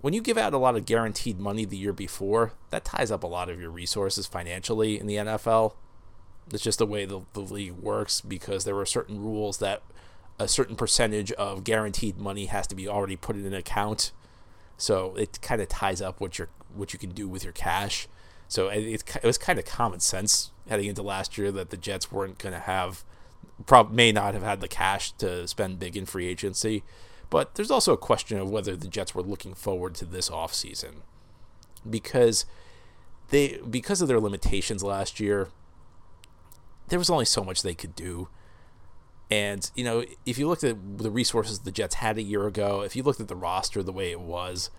When 0.00 0.14
you 0.14 0.20
give 0.20 0.36
out 0.36 0.52
a 0.52 0.58
lot 0.58 0.76
of 0.76 0.84
guaranteed 0.84 1.38
money 1.38 1.64
the 1.64 1.78
year 1.78 1.92
before, 1.92 2.52
that 2.70 2.84
ties 2.84 3.10
up 3.10 3.22
a 3.22 3.28
lot 3.28 3.48
of 3.48 3.60
your 3.60 3.70
resources 3.70 4.26
financially 4.26 4.98
in 4.98 5.06
the 5.06 5.16
NFL 5.16 5.74
it's 6.52 6.62
just 6.62 6.78
the 6.78 6.86
way 6.86 7.04
the, 7.04 7.20
the 7.32 7.40
league 7.40 7.72
works 7.72 8.20
because 8.20 8.64
there 8.64 8.78
are 8.78 8.86
certain 8.86 9.22
rules 9.22 9.58
that 9.58 9.82
a 10.38 10.48
certain 10.48 10.76
percentage 10.76 11.32
of 11.32 11.64
guaranteed 11.64 12.18
money 12.18 12.46
has 12.46 12.66
to 12.66 12.74
be 12.74 12.88
already 12.88 13.16
put 13.16 13.36
in 13.36 13.46
an 13.46 13.54
account 13.54 14.12
So 14.76 15.14
it 15.16 15.40
kind 15.40 15.60
of 15.60 15.68
ties 15.68 16.02
up 16.02 16.20
what 16.20 16.38
you 16.38 16.48
what 16.74 16.92
you 16.92 16.98
can 16.98 17.10
do 17.10 17.28
with 17.28 17.44
your 17.44 17.52
cash. 17.52 18.08
So 18.48 18.68
it, 18.68 19.04
it, 19.16 19.24
was 19.24 19.38
kind 19.38 19.58
of 19.58 19.64
common 19.64 20.00
sense 20.00 20.50
heading 20.68 20.86
into 20.86 21.02
last 21.02 21.38
year 21.38 21.52
that 21.52 21.70
the 21.70 21.76
Jets 21.76 22.10
weren't 22.10 22.38
going 22.38 22.52
to 22.52 22.60
have, 22.60 23.04
prob- 23.64 23.92
may 23.92 24.10
not 24.12 24.34
have 24.34 24.42
had 24.42 24.60
the 24.60 24.68
cash 24.68 25.12
to 25.12 25.46
spend 25.46 25.78
big 25.78 25.96
in 25.96 26.04
free 26.04 26.26
agency. 26.26 26.82
But 27.30 27.54
there's 27.54 27.70
also 27.70 27.92
a 27.92 27.96
question 27.96 28.38
of 28.38 28.50
whether 28.50 28.76
the 28.76 28.88
Jets 28.88 29.14
were 29.14 29.22
looking 29.22 29.54
forward 29.54 29.94
to 29.96 30.04
this 30.04 30.28
offseason 30.28 31.02
because 31.88 32.44
they 33.28 33.60
because 33.68 34.02
of 34.02 34.08
their 34.08 34.20
limitations 34.20 34.82
last 34.82 35.20
year, 35.20 35.48
there 36.88 36.98
was 36.98 37.10
only 37.10 37.24
so 37.24 37.44
much 37.44 37.62
they 37.62 37.74
could 37.74 37.94
do. 37.94 38.28
And, 39.30 39.70
you 39.74 39.84
know, 39.84 40.04
if 40.26 40.38
you 40.38 40.46
looked 40.46 40.64
at 40.64 40.98
the 40.98 41.10
resources 41.10 41.60
the 41.60 41.72
Jets 41.72 41.96
had 41.96 42.18
a 42.18 42.22
year 42.22 42.46
ago, 42.46 42.82
if 42.82 42.94
you 42.94 43.02
looked 43.02 43.20
at 43.20 43.28
the 43.28 43.36
roster 43.36 43.82
the 43.82 43.92
way 43.92 44.10
it 44.10 44.20
was, 44.20 44.70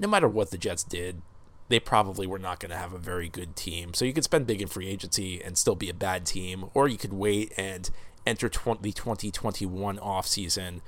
no 0.00 0.08
matter 0.08 0.28
what 0.28 0.50
the 0.50 0.58
Jets 0.58 0.82
did, 0.82 1.22
they 1.68 1.78
probably 1.78 2.26
were 2.26 2.38
not 2.38 2.58
going 2.58 2.70
to 2.70 2.76
have 2.76 2.92
a 2.92 2.98
very 2.98 3.28
good 3.28 3.54
team. 3.54 3.94
So 3.94 4.04
you 4.04 4.12
could 4.12 4.24
spend 4.24 4.46
big 4.46 4.60
in 4.60 4.68
free 4.68 4.88
agency 4.88 5.42
and 5.42 5.56
still 5.56 5.74
be 5.74 5.88
a 5.88 5.94
bad 5.94 6.26
team, 6.26 6.66
or 6.74 6.88
you 6.88 6.98
could 6.98 7.12
wait 7.12 7.52
and 7.56 7.88
enter 8.26 8.48
20, 8.48 8.82
the 8.82 8.92
2021 8.92 9.98
offseason 9.98 10.80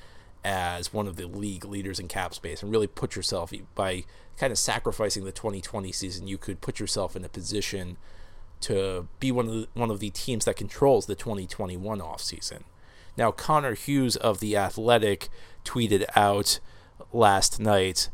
as 0.45 0.93
one 0.93 1.07
of 1.07 1.17
the 1.17 1.27
league 1.27 1.65
leaders 1.65 1.99
in 1.99 2.07
cap 2.07 2.35
space 2.35 2.63
and 2.63 2.71
really 2.71 2.87
put 2.87 3.17
yourself 3.17 3.53
by 3.75 4.05
kind 4.37 4.51
of 4.51 4.59
sacrificing 4.59 5.25
the 5.25 5.33
2020 5.33 5.91
season 5.91 6.27
you 6.27 6.37
could 6.37 6.61
put 6.61 6.79
yourself 6.79 7.17
in 7.17 7.25
a 7.25 7.29
position 7.29 7.97
to 8.61 9.09
be 9.21 9.31
one 9.31 9.49
of 9.49 9.53
the, 9.53 9.69
one 9.75 9.91
of 9.91 10.01
the 10.01 10.11
teams 10.11 10.45
that 10.45 10.57
controls 10.57 11.07
the 11.07 11.15
2021 11.15 12.01
offseason. 12.01 12.63
Now 13.17 13.31
Connor 13.31 13.75
Hughes 13.75 14.17
of 14.17 14.41
the 14.41 14.57
Athletic 14.57 15.29
tweeted 15.65 16.05
out 16.17 16.61
last 17.13 17.61
night 17.61 18.11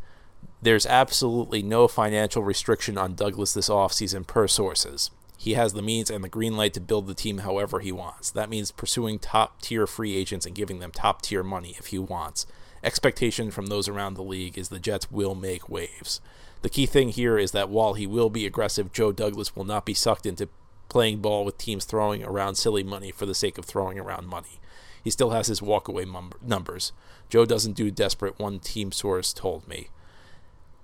there's 0.62 0.86
absolutely 0.86 1.62
no 1.62 1.88
financial 1.88 2.42
restriction 2.42 2.98
on 2.98 3.14
Douglas 3.14 3.54
this 3.54 3.68
offseason 3.68 4.26
per 4.26 4.46
sources. 4.46 5.10
He 5.38 5.54
has 5.54 5.72
the 5.72 5.80
means 5.80 6.10
and 6.10 6.22
the 6.22 6.28
green 6.28 6.54
light 6.54 6.74
to 6.74 6.80
build 6.80 7.06
the 7.06 7.14
team 7.14 7.38
however 7.38 7.80
he 7.80 7.92
wants. 7.92 8.30
That 8.30 8.50
means 8.50 8.70
pursuing 8.70 9.18
top 9.18 9.62
tier 9.62 9.86
free 9.86 10.14
agents 10.14 10.44
and 10.44 10.54
giving 10.54 10.80
them 10.80 10.90
top 10.90 11.22
tier 11.22 11.42
money 11.42 11.74
if 11.78 11.86
he 11.86 11.98
wants. 11.98 12.44
Expectation 12.84 13.50
from 13.50 13.66
those 13.66 13.88
around 13.88 14.14
the 14.14 14.22
league 14.22 14.58
is 14.58 14.68
the 14.68 14.78
Jets 14.78 15.10
will 15.10 15.34
make 15.34 15.68
waves. 15.68 16.20
The 16.62 16.68
key 16.68 16.86
thing 16.86 17.10
here 17.10 17.38
is 17.38 17.52
that 17.52 17.70
while 17.70 17.94
he 17.94 18.06
will 18.06 18.30
be 18.30 18.46
aggressive, 18.46 18.92
Joe 18.92 19.12
Douglas 19.12 19.56
will 19.56 19.64
not 19.64 19.86
be 19.86 19.94
sucked 19.94 20.26
into 20.26 20.48
playing 20.88 21.20
ball 21.20 21.44
with 21.44 21.56
teams 21.56 21.84
throwing 21.84 22.22
around 22.22 22.56
silly 22.56 22.82
money 22.82 23.10
for 23.10 23.24
the 23.24 23.34
sake 23.34 23.56
of 23.56 23.64
throwing 23.64 23.98
around 23.98 24.26
money. 24.26 24.60
He 25.02 25.10
still 25.10 25.30
has 25.30 25.46
his 25.46 25.60
walkaway 25.60 26.06
mum- 26.06 26.32
numbers. 26.42 26.92
Joe 27.30 27.46
doesn't 27.46 27.72
do 27.72 27.90
desperate, 27.90 28.38
one 28.38 28.58
team 28.58 28.92
source 28.92 29.32
told 29.32 29.66
me. 29.66 29.88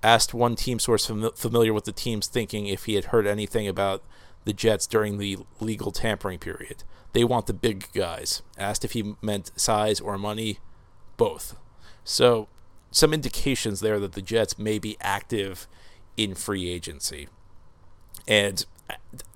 Asked 0.01 0.33
one 0.33 0.55
team 0.55 0.79
source 0.79 1.05
fam- 1.05 1.31
familiar 1.35 1.73
with 1.73 1.83
the 1.83 1.91
team's 1.91 2.27
thinking 2.27 2.67
if 2.67 2.85
he 2.85 2.95
had 2.95 3.05
heard 3.05 3.27
anything 3.27 3.67
about 3.67 4.03
the 4.45 4.53
Jets 4.53 4.87
during 4.87 5.17
the 5.17 5.37
legal 5.59 5.91
tampering 5.91 6.39
period. 6.39 6.83
They 7.13 7.23
want 7.23 7.47
the 7.47 7.53
big 7.53 7.91
guys. 7.93 8.41
Asked 8.57 8.85
if 8.85 8.93
he 8.93 9.15
meant 9.21 9.51
size 9.59 9.99
or 9.99 10.17
money, 10.17 10.59
both. 11.17 11.57
So, 12.03 12.47
some 12.91 13.13
indications 13.13 13.79
there 13.79 13.99
that 13.99 14.13
the 14.13 14.21
Jets 14.21 14.57
may 14.57 14.79
be 14.79 14.97
active 15.01 15.67
in 16.15 16.35
free 16.35 16.69
agency. 16.69 17.27
And 18.27 18.65
uh, 18.89 18.95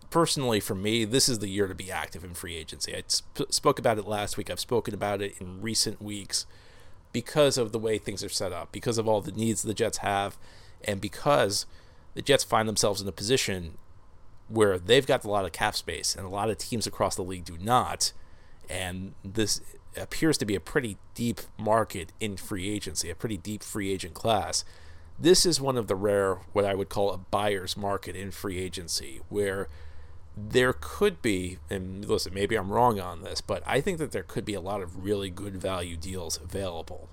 personally, 0.10 0.60
for 0.60 0.76
me, 0.76 1.06
this 1.06 1.30
is 1.30 1.40
the 1.40 1.48
year 1.48 1.68
to 1.68 1.76
be 1.76 1.92
active 1.92 2.24
in 2.24 2.34
free 2.34 2.56
agency. 2.56 2.96
I 2.96 3.04
sp- 3.08 3.50
spoke 3.50 3.80
about 3.80 3.98
it 3.98 4.08
last 4.08 4.38
week. 4.38 4.50
I've 4.50 4.60
spoken 4.60 4.94
about 4.94 5.22
it 5.22 5.36
in 5.40 5.62
recent 5.62 6.02
weeks 6.02 6.46
because 7.14 7.58
of 7.58 7.72
the 7.72 7.80
way 7.80 7.98
things 7.98 8.24
are 8.24 8.30
set 8.30 8.54
up, 8.54 8.72
because 8.72 8.98
of 8.98 9.08
all 9.08 9.22
the 9.22 9.32
needs 9.32 9.62
the 9.62 9.74
Jets 9.74 10.00
have, 10.00 10.38
and 10.84 11.02
because 11.02 11.66
the 12.14 12.22
Jets 12.22 12.44
find 12.44 12.68
themselves 12.68 13.02
in 13.02 13.08
a 13.08 13.12
position 13.12 13.78
where 14.48 14.78
they've 14.78 15.08
got 15.08 15.24
a 15.24 15.30
lot 15.30 15.46
of 15.46 15.52
cap 15.52 15.76
space 15.76 16.16
and 16.16 16.26
a 16.26 16.30
lot 16.30 16.50
of 16.50 16.58
teams 16.58 16.86
across 16.86 17.16
the 17.16 17.22
league 17.22 17.46
do 17.46 17.58
not. 17.58 18.12
And 18.70 19.14
this 19.24 19.62
appears 19.96 20.38
to 20.38 20.46
be 20.46 20.56
a 20.56 20.60
pretty 20.60 20.98
deep 21.14 21.42
market 21.58 22.12
in 22.20 22.38
free 22.38 22.70
agency, 22.70 23.10
a 23.10 23.16
pretty 23.16 23.38
deep 23.38 23.64
free 23.64 23.92
agent 23.92 24.14
class. 24.14 24.64
This 25.20 25.46
is 25.46 25.62
one 25.62 25.78
of 25.78 25.88
the 25.88 25.96
rare, 25.96 26.36
what 26.54 26.66
I 26.66 26.74
would 26.74 26.90
call 26.90 27.12
a 27.12 27.18
buyer's 27.18 27.78
market 27.78 28.16
in 28.16 28.32
free 28.32 28.58
agency, 28.58 29.22
where 29.30 29.68
there 30.36 30.74
could 30.74 31.22
be, 31.22 31.60
and 31.70 32.06
listen, 32.06 32.34
maybe 32.34 32.56
I'm 32.56 32.72
wrong 32.72 33.00
on 33.00 33.22
this, 33.22 33.42
but 33.42 33.62
I 33.66 33.82
think 33.82 33.98
that 34.00 34.12
there 34.12 34.24
could 34.24 34.46
be 34.46 34.54
a 34.54 34.62
lot 34.62 34.82
of 34.82 35.04
really 35.04 35.30
good 35.30 35.58
value 35.58 35.98
deals 35.98 36.40
available 36.42 37.10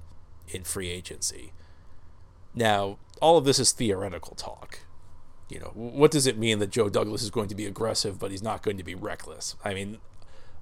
in 0.47 0.65
free 0.65 0.89
agency. 0.89 1.53
Now, 2.55 2.99
all 3.21 3.37
of 3.37 3.45
this 3.45 3.59
is 3.59 3.73
theoretical 3.73 4.35
talk 4.37 4.81
you 5.49 5.59
know, 5.59 5.71
what 5.75 6.11
does 6.11 6.27
it 6.27 6.37
mean 6.37 6.59
that 6.59 6.71
Joe 6.71 6.89
Douglas 6.89 7.23
is 7.23 7.31
going 7.31 7.49
to 7.49 7.55
be 7.55 7.67
aggressive, 7.67 8.19
but 8.19 8.31
he's 8.31 8.43
not 8.43 8.63
going 8.63 8.77
to 8.77 8.85
be 8.85 8.95
reckless? 8.95 9.57
I 9.65 9.75
mean, 9.75 9.99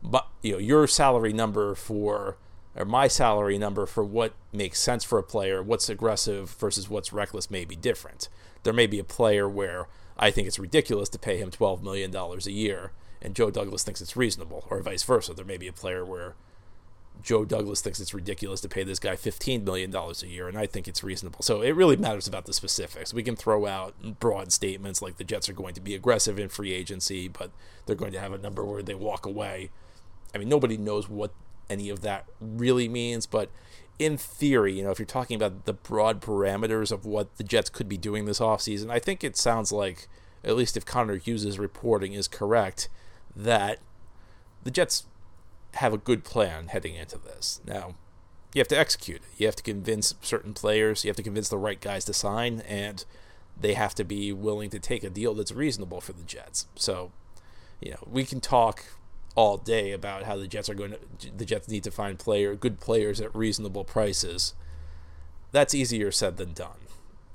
but 0.02 0.28
you 0.42 0.52
know, 0.52 0.58
your 0.58 0.86
salary 0.86 1.32
number 1.32 1.74
for 1.74 2.36
or 2.76 2.84
my 2.84 3.08
salary 3.08 3.58
number 3.58 3.86
for 3.86 4.04
what 4.04 4.34
makes 4.52 4.78
sense 4.78 5.02
for 5.02 5.18
a 5.18 5.22
player, 5.22 5.62
what's 5.62 5.88
aggressive 5.88 6.50
versus 6.50 6.90
what's 6.90 7.12
reckless 7.12 7.50
may 7.50 7.64
be 7.64 7.74
different. 7.74 8.28
There 8.64 8.72
may 8.72 8.86
be 8.86 8.98
a 8.98 9.04
player 9.04 9.48
where 9.48 9.88
I 10.18 10.30
think 10.30 10.46
it's 10.46 10.58
ridiculous 10.58 11.08
to 11.10 11.18
pay 11.18 11.38
him 11.38 11.50
$12 11.50 11.82
million 11.82 12.14
a 12.14 12.50
year, 12.50 12.92
and 13.22 13.34
Joe 13.34 13.50
Douglas 13.50 13.82
thinks 13.82 14.00
it's 14.02 14.16
reasonable, 14.16 14.66
or 14.70 14.82
vice 14.82 15.02
versa. 15.02 15.32
There 15.32 15.44
may 15.44 15.56
be 15.56 15.68
a 15.68 15.72
player 15.72 16.04
where 16.04 16.34
Joe 17.22 17.44
Douglas 17.44 17.80
thinks 17.80 17.98
it's 17.98 18.14
ridiculous 18.14 18.60
to 18.60 18.68
pay 18.68 18.84
this 18.84 18.98
guy 18.98 19.16
$15 19.16 19.64
million 19.64 19.94
a 19.94 20.26
year, 20.26 20.48
and 20.48 20.56
I 20.56 20.66
think 20.66 20.86
it's 20.86 21.02
reasonable. 21.02 21.42
So 21.42 21.60
it 21.60 21.70
really 21.70 21.96
matters 21.96 22.28
about 22.28 22.46
the 22.46 22.52
specifics. 22.52 23.12
We 23.12 23.22
can 23.22 23.36
throw 23.36 23.66
out 23.66 24.20
broad 24.20 24.52
statements 24.52 25.02
like 25.02 25.16
the 25.16 25.24
Jets 25.24 25.48
are 25.48 25.54
going 25.54 25.74
to 25.74 25.80
be 25.80 25.94
aggressive 25.94 26.38
in 26.38 26.48
free 26.48 26.72
agency, 26.72 27.28
but 27.28 27.50
they're 27.84 27.96
going 27.96 28.12
to 28.12 28.20
have 28.20 28.32
a 28.32 28.38
number 28.38 28.64
where 28.64 28.82
they 28.82 28.94
walk 28.94 29.26
away. 29.26 29.70
I 30.34 30.38
mean, 30.38 30.48
nobody 30.48 30.76
knows 30.76 31.08
what 31.08 31.32
any 31.68 31.88
of 31.88 32.00
that 32.02 32.26
really 32.40 32.88
means, 32.88 33.26
but 33.26 33.50
in 33.98 34.16
theory, 34.16 34.74
you 34.74 34.84
know, 34.84 34.90
if 34.90 34.98
you're 34.98 35.06
talking 35.06 35.36
about 35.36 35.64
the 35.64 35.72
broad 35.72 36.20
parameters 36.20 36.92
of 36.92 37.06
what 37.06 37.36
the 37.38 37.44
Jets 37.44 37.70
could 37.70 37.88
be 37.88 37.96
doing 37.96 38.26
this 38.26 38.40
offseason, 38.40 38.90
I 38.90 38.98
think 38.98 39.24
it 39.24 39.36
sounds 39.36 39.72
like, 39.72 40.06
at 40.44 40.54
least 40.54 40.76
if 40.76 40.84
Connor 40.84 41.16
Hughes' 41.16 41.58
reporting 41.58 42.12
is 42.12 42.28
correct, 42.28 42.88
that 43.34 43.78
the 44.62 44.70
Jets 44.70 45.06
have 45.76 45.92
a 45.92 45.98
good 45.98 46.24
plan 46.24 46.68
heading 46.68 46.94
into 46.94 47.18
this. 47.18 47.60
Now, 47.66 47.94
you 48.54 48.60
have 48.60 48.68
to 48.68 48.78
execute 48.78 49.18
it. 49.18 49.28
You 49.36 49.46
have 49.46 49.56
to 49.56 49.62
convince 49.62 50.14
certain 50.22 50.54
players, 50.54 51.04
you 51.04 51.08
have 51.08 51.16
to 51.16 51.22
convince 51.22 51.48
the 51.48 51.58
right 51.58 51.80
guys 51.80 52.04
to 52.06 52.12
sign, 52.12 52.60
and 52.60 53.04
they 53.58 53.74
have 53.74 53.94
to 53.96 54.04
be 54.04 54.32
willing 54.32 54.70
to 54.70 54.78
take 54.78 55.04
a 55.04 55.10
deal 55.10 55.34
that's 55.34 55.52
reasonable 55.52 56.00
for 56.00 56.12
the 56.12 56.22
Jets. 56.22 56.66
So, 56.74 57.12
you 57.80 57.92
know, 57.92 58.06
we 58.06 58.24
can 58.24 58.40
talk 58.40 58.84
all 59.34 59.58
day 59.58 59.92
about 59.92 60.24
how 60.24 60.36
the 60.36 60.48
Jets 60.48 60.68
are 60.70 60.74
going 60.74 60.92
to 60.92 61.30
the 61.30 61.44
Jets 61.44 61.68
need 61.68 61.84
to 61.84 61.90
find 61.90 62.18
player 62.18 62.54
good 62.54 62.80
players 62.80 63.20
at 63.20 63.34
reasonable 63.34 63.84
prices. 63.84 64.54
That's 65.52 65.74
easier 65.74 66.10
said 66.10 66.38
than 66.38 66.54
done. 66.54 66.88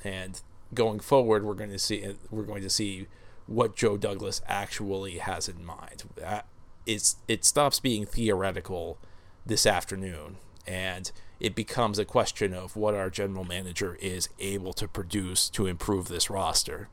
And 0.04 0.42
going 0.74 1.00
forward, 1.00 1.44
we're 1.44 1.54
going 1.54 1.72
to 1.72 1.80
see 1.80 2.16
we're 2.32 2.44
going 2.44 2.64
to 2.64 2.70
see 2.70 3.08
what 3.46 3.76
Joe 3.76 3.98
Douglas 3.98 4.42
actually 4.48 5.20
has 5.20 5.48
in 5.48 5.64
mind 5.64 6.04
it's 6.86 7.18
it 7.28 7.46
stops 7.46 7.80
being 7.80 8.06
theoretical 8.06 8.98
this 9.46 9.66
afternoon 9.66 10.38
and 10.68 11.12
it 11.40 11.56
becomes 11.56 11.98
a 11.98 12.06
question 12.06 12.54
of 12.54 12.76
what 12.76 12.94
our 12.94 13.10
general 13.10 13.44
manager 13.44 13.98
is 14.00 14.30
able 14.40 14.74
to 14.74 14.88
produce 14.88 15.50
to 15.50 15.66
improve 15.66 16.08
this 16.08 16.30
roster. 16.30 16.88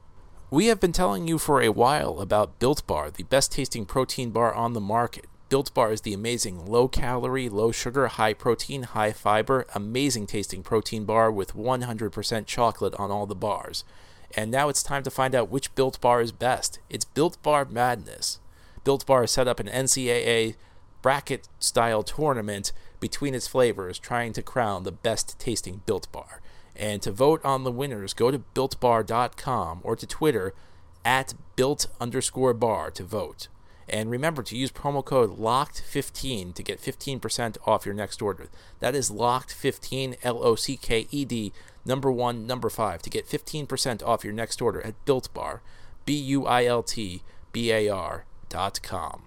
We 0.51 0.67
have 0.67 0.81
been 0.81 0.93
telling 0.93 1.29
you 1.29 1.37
for 1.37 1.61
a 1.61 1.69
while 1.69 2.21
about 2.21 2.59
Built 2.59 2.87
Bar, 2.87 3.11
the 3.11 3.25
best 3.25 3.53
tasting 3.53 3.85
protein 3.85 4.31
bar 4.31 4.55
on 4.55 4.73
the 4.73 4.81
market. 4.81 5.27
Built 5.51 5.75
Bar 5.75 5.93
is 5.93 6.01
the 6.01 6.15
amazing 6.15 6.65
low 6.65 6.89
calorie, 6.89 7.51
low 7.51 7.73
sugar, 7.73 8.07
high 8.07 8.33
protein, 8.33 8.85
high 8.85 9.13
fiber, 9.13 9.67
amazing 9.75 10.27
tasting 10.27 10.63
protein 10.63 11.05
bar 11.05 11.31
with 11.31 11.55
100% 11.55 12.47
chocolate 12.47 12.95
on 12.95 13.11
all 13.11 13.27
the 13.27 13.35
bars. 13.35 13.85
And 14.35 14.51
now 14.51 14.69
it's 14.69 14.83
time 14.83 15.03
to 15.03 15.11
find 15.11 15.35
out 15.35 15.51
which 15.51 15.75
Built 15.75 16.01
Bar 16.01 16.21
is 16.21 16.33
best. 16.33 16.79
It's 16.89 17.05
Built 17.05 17.43
Bar 17.43 17.67
Madness. 17.67 18.41
Built 18.85 19.07
Bar 19.07 19.27
set 19.27 19.49
up 19.49 19.61
an 19.61 19.67
NCAA 19.67 20.57
bracket 21.03 21.49
style 21.59 22.03
tournament 22.03 22.73
between 23.01 23.35
its 23.35 23.47
flavors, 23.47 23.99
trying 23.99 24.33
to 24.33 24.43
crown 24.43 24.83
the 24.83 24.93
best 24.93 25.39
tasting 25.39 25.83
Built 25.87 26.11
Bar. 26.13 26.41
And 26.75 27.03
to 27.03 27.11
vote 27.11 27.45
on 27.45 27.65
the 27.65 27.73
winners, 27.73 28.15
go 28.15 28.31
to 28.31 28.39
builtbar.com 28.55 29.81
or 29.83 29.97
to 29.97 30.07
Twitter 30.07 30.55
at 31.05 31.35
built 31.57 31.87
underscore 32.01 32.55
bar 32.55 32.91
to 32.93 33.03
vote. 33.03 33.49
And 33.89 34.11
remember 34.11 34.43
to 34.43 34.57
use 34.57 34.71
promo 34.71 35.05
code 35.05 35.39
LOCKED15 35.39 36.55
to 36.55 36.63
get 36.63 36.81
15% 36.81 37.57
off 37.67 37.87
your 37.87 37.95
next 37.95 38.21
order. 38.21 38.49
That 38.81 38.95
is 38.95 39.11
LOCKED15, 39.11 40.19
L 40.23 40.45
O 40.45 40.55
C 40.55 40.77
K 40.77 41.09
E 41.11 41.25
D, 41.25 41.53
number 41.85 42.13
one, 42.13 42.47
number 42.47 42.69
five, 42.69 43.01
to 43.03 43.11
get 43.11 43.27
15% 43.27 44.07
off 44.07 44.25
your 44.25 44.35
next 44.35 44.61
order 44.61 44.85
at 44.85 45.03
Built 45.07 45.33
Bar, 45.33 45.63
B 46.05 46.13
U 46.15 46.47
I 46.47 46.67
L 46.67 46.83
T 46.83 47.23
B 47.51 47.73
A 47.73 47.89
R 47.89 48.27
com. 48.83 49.23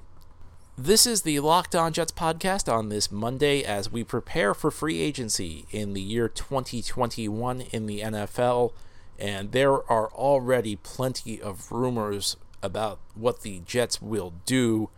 This 0.78 1.06
is 1.06 1.22
the 1.22 1.40
Locked 1.42 1.76
On 1.76 1.94
Jets 1.94 2.12
podcast 2.12 2.72
on 2.72 2.90
this 2.90 3.12
Monday 3.12 3.62
as 3.64 3.92
we 3.92 4.04
prepare 4.04 4.54
for 4.54 4.72
free 4.72 5.00
agency 5.00 5.66
in 5.70 5.94
the 5.94 6.02
year 6.02 6.28
2021 6.28 7.62
in 7.62 7.86
the 7.86 8.00
NFL. 8.00 8.74
And 9.20 9.52
there 9.52 9.74
are 9.92 10.10
already 10.12 10.76
plenty 10.76 11.40
of 11.40 11.72
rumors 11.72 12.38
about 12.64 13.00
what 13.14 13.42
the 13.42 13.60
Jets 13.66 14.02
will 14.02 14.34
do 14.46 14.90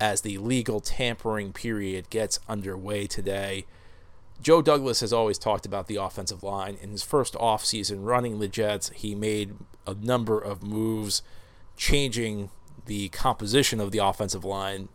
as 0.00 0.22
the 0.22 0.38
legal 0.38 0.80
tampering 0.80 1.52
period 1.52 2.10
gets 2.10 2.40
underway 2.48 3.06
today. 3.06 3.66
Joe 4.42 4.60
Douglas 4.60 5.00
has 5.00 5.12
always 5.12 5.38
talked 5.38 5.66
about 5.66 5.86
the 5.86 5.96
offensive 5.96 6.42
line. 6.42 6.76
In 6.82 6.90
his 6.90 7.02
first 7.02 7.34
offseason 7.34 8.04
running 8.04 8.38
the 8.38 8.48
Jets, 8.48 8.90
he 8.90 9.14
made 9.14 9.54
a 9.86 9.94
number 9.94 10.38
of 10.38 10.62
moves 10.62 11.22
changing 11.76 12.50
the 12.86 13.08
composition 13.10 13.80
of 13.80 13.92
the 13.92 13.98
offensive 13.98 14.44
line. 14.44 14.88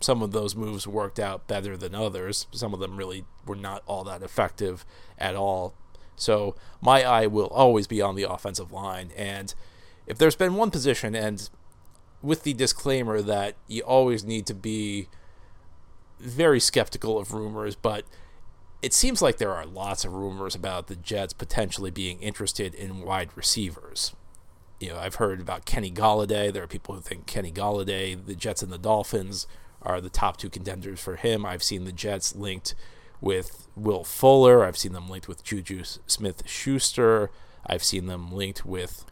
Some 0.00 0.22
of 0.22 0.32
those 0.32 0.54
moves 0.54 0.86
worked 0.86 1.18
out 1.18 1.48
better 1.48 1.76
than 1.76 1.94
others. 1.94 2.46
Some 2.52 2.72
of 2.72 2.80
them 2.80 2.96
really 2.96 3.24
were 3.46 3.56
not 3.56 3.82
all 3.86 4.04
that 4.04 4.22
effective 4.22 4.84
at 5.18 5.34
all. 5.34 5.74
So 6.16 6.54
my 6.80 7.02
eye 7.02 7.26
will 7.26 7.46
always 7.46 7.86
be 7.86 8.02
on 8.02 8.14
the 8.14 8.30
offensive 8.30 8.72
line. 8.72 9.10
And 9.16 9.54
if 10.06 10.18
there's 10.18 10.36
been 10.36 10.54
one 10.54 10.70
position, 10.70 11.14
and 11.14 11.48
with 12.22 12.42
the 12.42 12.54
disclaimer 12.54 13.22
that 13.22 13.54
you 13.66 13.82
always 13.82 14.24
need 14.24 14.46
to 14.46 14.54
be 14.54 15.08
very 16.18 16.60
skeptical 16.60 17.18
of 17.18 17.32
rumors, 17.32 17.76
but 17.76 18.04
it 18.82 18.92
seems 18.92 19.22
like 19.22 19.38
there 19.38 19.54
are 19.54 19.66
lots 19.66 20.04
of 20.04 20.12
rumors 20.12 20.54
about 20.54 20.86
the 20.86 20.96
Jets 20.96 21.32
potentially 21.32 21.90
being 21.90 22.20
interested 22.20 22.74
in 22.74 23.02
wide 23.02 23.30
receivers. 23.36 24.14
You 24.80 24.90
know, 24.90 24.98
I've 24.98 25.16
heard 25.16 25.40
about 25.40 25.64
Kenny 25.64 25.90
Golladay. 25.90 26.52
There 26.52 26.62
are 26.62 26.68
people 26.68 26.94
who 26.94 27.00
think 27.00 27.26
Kenny 27.26 27.50
Golladay, 27.50 28.24
the 28.24 28.34
Jets 28.34 28.62
and 28.62 28.72
the 28.72 28.78
Dolphins 28.78 29.46
are 29.82 30.00
the 30.00 30.10
top 30.10 30.36
two 30.36 30.50
contenders 30.50 31.00
for 31.00 31.16
him. 31.16 31.44
I've 31.44 31.62
seen 31.62 31.84
the 31.84 31.92
Jets 31.92 32.34
linked 32.34 32.74
with 33.20 33.68
Will 33.74 34.04
Fuller. 34.04 34.64
I've 34.64 34.76
seen 34.76 34.92
them 34.92 35.08
linked 35.08 35.28
with 35.28 35.42
Juju 35.42 35.82
Smith 36.06 36.42
Schuster. 36.46 37.30
I've 37.66 37.84
seen 37.84 38.06
them 38.06 38.32
linked 38.32 38.64
with 38.64 39.04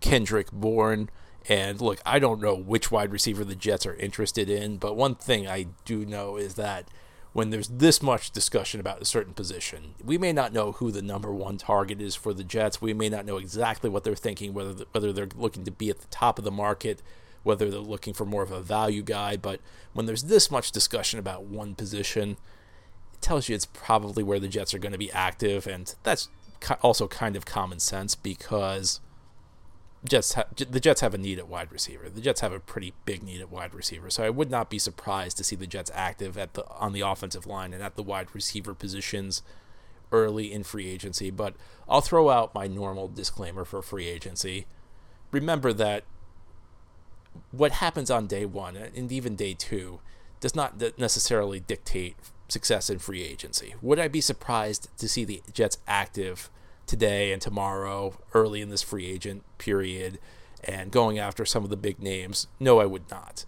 Kendrick 0.00 0.50
Bourne. 0.50 1.10
And 1.48 1.80
look, 1.80 2.00
I 2.04 2.18
don't 2.18 2.40
know 2.40 2.54
which 2.54 2.90
wide 2.90 3.12
receiver 3.12 3.44
the 3.44 3.54
Jets 3.54 3.86
are 3.86 3.94
interested 3.94 4.50
in, 4.50 4.76
but 4.76 4.96
one 4.96 5.14
thing 5.14 5.46
I 5.46 5.66
do 5.84 6.04
know 6.04 6.36
is 6.36 6.54
that 6.54 6.88
when 7.32 7.50
there's 7.50 7.68
this 7.68 8.02
much 8.02 8.30
discussion 8.32 8.80
about 8.80 9.00
a 9.00 9.04
certain 9.04 9.34
position. 9.34 9.94
We 10.04 10.18
may 10.18 10.32
not 10.32 10.52
know 10.52 10.72
who 10.72 10.90
the 10.90 11.02
number 11.02 11.32
one 11.32 11.58
target 11.58 12.00
is 12.00 12.16
for 12.16 12.34
the 12.34 12.44
Jets. 12.44 12.82
We 12.82 12.92
may 12.92 13.08
not 13.08 13.24
know 13.24 13.36
exactly 13.36 13.88
what 13.88 14.04
they're 14.04 14.14
thinking, 14.14 14.52
whether 14.52 14.84
whether 14.92 15.12
they're 15.12 15.28
looking 15.36 15.64
to 15.64 15.70
be 15.70 15.90
at 15.90 16.00
the 16.00 16.08
top 16.08 16.38
of 16.38 16.44
the 16.44 16.50
market, 16.50 17.02
whether 17.42 17.70
they're 17.70 17.80
looking 17.80 18.14
for 18.14 18.24
more 18.24 18.42
of 18.42 18.50
a 18.50 18.60
value 18.60 19.02
guy. 19.02 19.36
But 19.36 19.60
when 19.92 20.06
there's 20.06 20.24
this 20.24 20.50
much 20.50 20.72
discussion 20.72 21.18
about 21.18 21.44
one 21.44 21.74
position, 21.74 22.30
it 23.14 23.20
tells 23.20 23.48
you 23.48 23.54
it's 23.54 23.66
probably 23.66 24.22
where 24.22 24.40
the 24.40 24.48
Jets 24.48 24.74
are 24.74 24.78
going 24.78 24.92
to 24.92 24.98
be 24.98 25.12
active, 25.12 25.66
and 25.66 25.94
that's 26.02 26.28
also 26.82 27.06
kind 27.06 27.36
of 27.36 27.46
common 27.46 27.78
sense 27.78 28.14
because 28.14 29.00
Jets 30.02 30.32
ha- 30.32 30.44
the 30.56 30.80
Jets 30.80 31.02
have 31.02 31.12
a 31.12 31.18
need 31.18 31.38
at 31.38 31.48
wide 31.48 31.70
receiver. 31.70 32.08
The 32.08 32.22
Jets 32.22 32.40
have 32.40 32.52
a 32.52 32.60
pretty 32.60 32.94
big 33.04 33.22
need 33.22 33.40
at 33.40 33.50
wide 33.50 33.74
receiver. 33.74 34.08
So 34.08 34.24
I 34.24 34.30
would 34.30 34.50
not 34.50 34.70
be 34.70 34.78
surprised 34.78 35.36
to 35.36 35.44
see 35.44 35.56
the 35.56 35.66
Jets 35.66 35.90
active 35.94 36.38
at 36.38 36.54
the 36.54 36.66
on 36.68 36.92
the 36.92 37.02
offensive 37.02 37.46
line 37.46 37.74
and 37.74 37.82
at 37.82 37.96
the 37.96 38.02
wide 38.02 38.34
receiver 38.34 38.74
positions 38.74 39.42
early 40.10 40.52
in 40.52 40.64
free 40.64 40.88
agency. 40.88 41.30
But 41.30 41.54
I'll 41.88 42.00
throw 42.00 42.30
out 42.30 42.54
my 42.54 42.66
normal 42.66 43.08
disclaimer 43.08 43.64
for 43.64 43.82
free 43.82 44.08
agency. 44.08 44.66
Remember 45.32 45.72
that 45.74 46.04
what 47.50 47.72
happens 47.72 48.10
on 48.10 48.26
day 48.26 48.46
one 48.46 48.76
and 48.76 49.12
even 49.12 49.36
day 49.36 49.54
two 49.54 50.00
does 50.40 50.54
not 50.56 50.80
necessarily 50.98 51.60
dictate 51.60 52.16
success 52.48 52.88
in 52.90 52.98
free 52.98 53.22
agency. 53.22 53.74
Would 53.82 53.98
I 53.98 54.08
be 54.08 54.20
surprised 54.20 54.88
to 54.98 55.08
see 55.08 55.24
the 55.24 55.42
Jets 55.52 55.78
active? 55.86 56.50
Today 56.90 57.32
and 57.32 57.40
tomorrow, 57.40 58.18
early 58.34 58.60
in 58.60 58.68
this 58.68 58.82
free 58.82 59.06
agent 59.06 59.44
period, 59.58 60.18
and 60.64 60.90
going 60.90 61.18
after 61.18 61.46
some 61.46 61.64
of 61.64 61.70
the 61.70 61.76
big 61.76 62.02
names? 62.02 62.48
No, 62.58 62.80
I 62.80 62.86
would 62.86 63.08
not. 63.10 63.44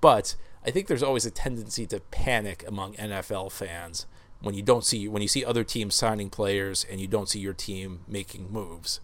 But 0.00 0.36
I 0.64 0.70
think 0.70 0.86
there's 0.86 1.02
always 1.02 1.26
a 1.26 1.30
tendency 1.30 1.86
to 1.86 2.00
panic 2.00 2.64
among 2.66 2.94
NFL 2.94 3.50
fans 3.52 4.06
when 4.40 4.54
you 4.54 4.62
don't 4.62 4.84
see 4.84 5.08
when 5.08 5.22
you 5.22 5.28
see 5.28 5.44
other 5.44 5.64
teams 5.64 5.96
signing 5.96 6.30
players 6.30 6.86
and 6.88 7.00
you 7.00 7.08
don't 7.08 7.28
see 7.28 7.40
your 7.40 7.52
team 7.52 8.00
making 8.06 8.52
moves. 8.52 9.00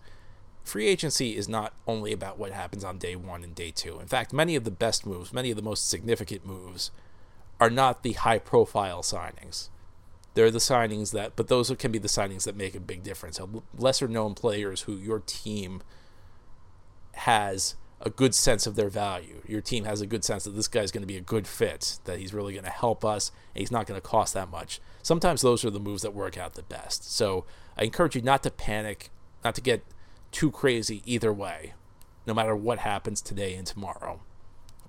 Free 0.62 0.86
agency 0.86 1.36
is 1.36 1.48
not 1.48 1.74
only 1.86 2.12
about 2.12 2.38
what 2.38 2.52
happens 2.52 2.84
on 2.84 2.96
day 2.96 3.16
1 3.16 3.44
and 3.44 3.54
day 3.54 3.70
2. 3.70 3.98
In 3.98 4.06
fact, 4.06 4.32
many 4.32 4.56
of 4.56 4.64
the 4.64 4.70
best 4.70 5.04
moves, 5.04 5.32
many 5.32 5.50
of 5.50 5.56
the 5.56 5.62
most 5.62 5.90
significant 5.90 6.46
moves 6.46 6.90
are 7.60 7.68
not 7.68 8.02
the 8.02 8.12
high 8.12 8.38
profile 8.38 9.02
signings. 9.02 9.68
They're 10.34 10.50
the 10.50 10.58
signings 10.58 11.12
that, 11.12 11.36
but 11.36 11.48
those 11.48 11.72
can 11.78 11.92
be 11.92 11.98
the 11.98 12.08
signings 12.08 12.44
that 12.44 12.56
make 12.56 12.74
a 12.74 12.80
big 12.80 13.02
difference. 13.02 13.40
Lesser 13.76 14.08
known 14.08 14.34
players 14.34 14.82
who 14.82 14.96
your 14.96 15.20
team 15.20 15.82
has 17.12 17.76
a 18.00 18.10
good 18.10 18.34
sense 18.34 18.66
of 18.66 18.74
their 18.74 18.88
value. 18.88 19.40
Your 19.46 19.60
team 19.60 19.84
has 19.84 20.00
a 20.00 20.06
good 20.06 20.24
sense 20.24 20.44
that 20.44 20.50
this 20.50 20.68
guy's 20.68 20.90
going 20.90 21.02
to 21.02 21.06
be 21.06 21.16
a 21.16 21.22
good 21.22 21.46
fit, 21.46 22.00
that 22.04 22.18
he's 22.18 22.34
really 22.34 22.52
going 22.52 22.64
to 22.64 22.70
help 22.70 23.04
us, 23.04 23.30
and 23.54 23.60
he's 23.60 23.70
not 23.70 23.86
going 23.86 23.98
to 23.98 24.06
cost 24.06 24.34
that 24.34 24.50
much. 24.50 24.80
Sometimes 25.02 25.40
those 25.40 25.64
are 25.64 25.70
the 25.70 25.80
moves 25.80 26.02
that 26.02 26.12
work 26.12 26.36
out 26.36 26.54
the 26.54 26.62
best. 26.62 27.10
So 27.14 27.44
I 27.78 27.84
encourage 27.84 28.16
you 28.16 28.22
not 28.22 28.42
to 28.42 28.50
panic, 28.50 29.10
not 29.44 29.54
to 29.54 29.60
get 29.60 29.84
too 30.32 30.50
crazy 30.50 31.02
either 31.06 31.32
way, 31.32 31.74
no 32.26 32.34
matter 32.34 32.56
what 32.56 32.80
happens 32.80 33.22
today 33.22 33.54
and 33.54 33.66
tomorrow. 33.66 34.20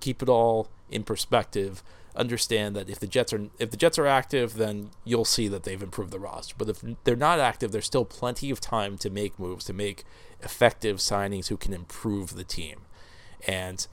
Keep 0.00 0.22
it 0.22 0.28
all 0.28 0.68
in 0.90 1.02
perspective 1.04 1.82
understand 2.16 2.74
that 2.74 2.88
if 2.88 2.98
the 2.98 3.06
Jets 3.06 3.32
are 3.32 3.48
if 3.58 3.70
the 3.70 3.76
Jets 3.76 3.98
are 3.98 4.06
active, 4.06 4.54
then 4.54 4.90
you'll 5.04 5.24
see 5.24 5.48
that 5.48 5.62
they've 5.64 5.82
improved 5.82 6.10
the 6.10 6.18
roster. 6.18 6.54
But 6.56 6.68
if 6.68 6.82
they're 7.04 7.14
not 7.16 7.38
active, 7.38 7.72
there's 7.72 7.86
still 7.86 8.04
plenty 8.04 8.50
of 8.50 8.60
time 8.60 8.98
to 8.98 9.10
make 9.10 9.38
moves, 9.38 9.64
to 9.66 9.72
make 9.72 10.04
effective 10.40 10.98
signings 10.98 11.48
who 11.48 11.56
can 11.56 11.72
improve 11.72 12.34
the 12.34 12.44
team. 12.44 12.80
And 13.46 13.86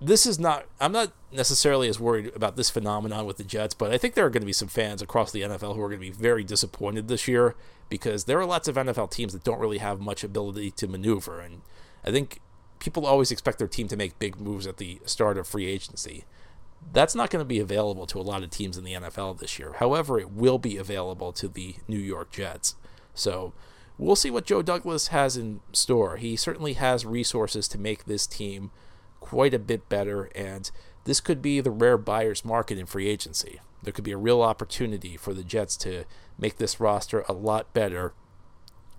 this 0.00 0.26
is 0.26 0.38
not 0.38 0.66
I'm 0.80 0.92
not 0.92 1.12
necessarily 1.32 1.88
as 1.88 1.98
worried 1.98 2.32
about 2.36 2.56
this 2.56 2.70
phenomenon 2.70 3.26
with 3.26 3.38
the 3.38 3.44
Jets, 3.44 3.74
but 3.74 3.90
I 3.90 3.98
think 3.98 4.14
there 4.14 4.26
are 4.26 4.30
going 4.30 4.42
to 4.42 4.46
be 4.46 4.52
some 4.52 4.68
fans 4.68 5.02
across 5.02 5.32
the 5.32 5.42
NFL 5.42 5.74
who 5.74 5.82
are 5.82 5.88
going 5.88 6.00
to 6.00 6.06
be 6.06 6.10
very 6.10 6.44
disappointed 6.44 7.08
this 7.08 7.26
year 7.26 7.54
because 7.88 8.24
there 8.24 8.38
are 8.38 8.46
lots 8.46 8.68
of 8.68 8.76
NFL 8.76 9.10
teams 9.10 9.32
that 9.32 9.44
don't 9.44 9.60
really 9.60 9.78
have 9.78 10.00
much 10.00 10.24
ability 10.24 10.70
to 10.72 10.86
maneuver 10.86 11.40
and 11.40 11.62
I 12.04 12.10
think 12.10 12.40
people 12.84 13.06
always 13.06 13.30
expect 13.30 13.58
their 13.58 13.66
team 13.66 13.88
to 13.88 13.96
make 13.96 14.18
big 14.18 14.38
moves 14.38 14.66
at 14.66 14.76
the 14.76 15.00
start 15.06 15.38
of 15.38 15.48
free 15.48 15.66
agency. 15.66 16.24
That's 16.92 17.14
not 17.14 17.30
going 17.30 17.40
to 17.40 17.46
be 17.48 17.58
available 17.58 18.06
to 18.08 18.20
a 18.20 18.22
lot 18.22 18.42
of 18.42 18.50
teams 18.50 18.76
in 18.76 18.84
the 18.84 18.92
NFL 18.92 19.38
this 19.38 19.58
year. 19.58 19.72
However, 19.78 20.20
it 20.20 20.30
will 20.30 20.58
be 20.58 20.76
available 20.76 21.32
to 21.32 21.48
the 21.48 21.76
New 21.88 21.98
York 21.98 22.30
Jets. 22.30 22.74
So 23.14 23.54
we'll 23.96 24.16
see 24.16 24.30
what 24.30 24.44
Joe 24.44 24.60
Douglas 24.60 25.08
has 25.08 25.38
in 25.38 25.60
store. 25.72 26.18
He 26.18 26.36
certainly 26.36 26.74
has 26.74 27.06
resources 27.06 27.66
to 27.68 27.78
make 27.78 28.04
this 28.04 28.26
team 28.26 28.70
quite 29.18 29.54
a 29.54 29.58
bit 29.58 29.88
better, 29.88 30.24
and 30.34 30.70
this 31.04 31.20
could 31.20 31.40
be 31.40 31.62
the 31.62 31.70
rare 31.70 31.96
buyer's 31.96 32.44
market 32.44 32.76
in 32.76 32.84
free 32.84 33.08
agency. 33.08 33.60
There 33.82 33.94
could 33.94 34.04
be 34.04 34.12
a 34.12 34.18
real 34.18 34.42
opportunity 34.42 35.16
for 35.16 35.32
the 35.32 35.44
Jets 35.44 35.78
to 35.78 36.04
make 36.38 36.58
this 36.58 36.78
roster 36.80 37.24
a 37.28 37.32
lot 37.32 37.72
better 37.72 38.12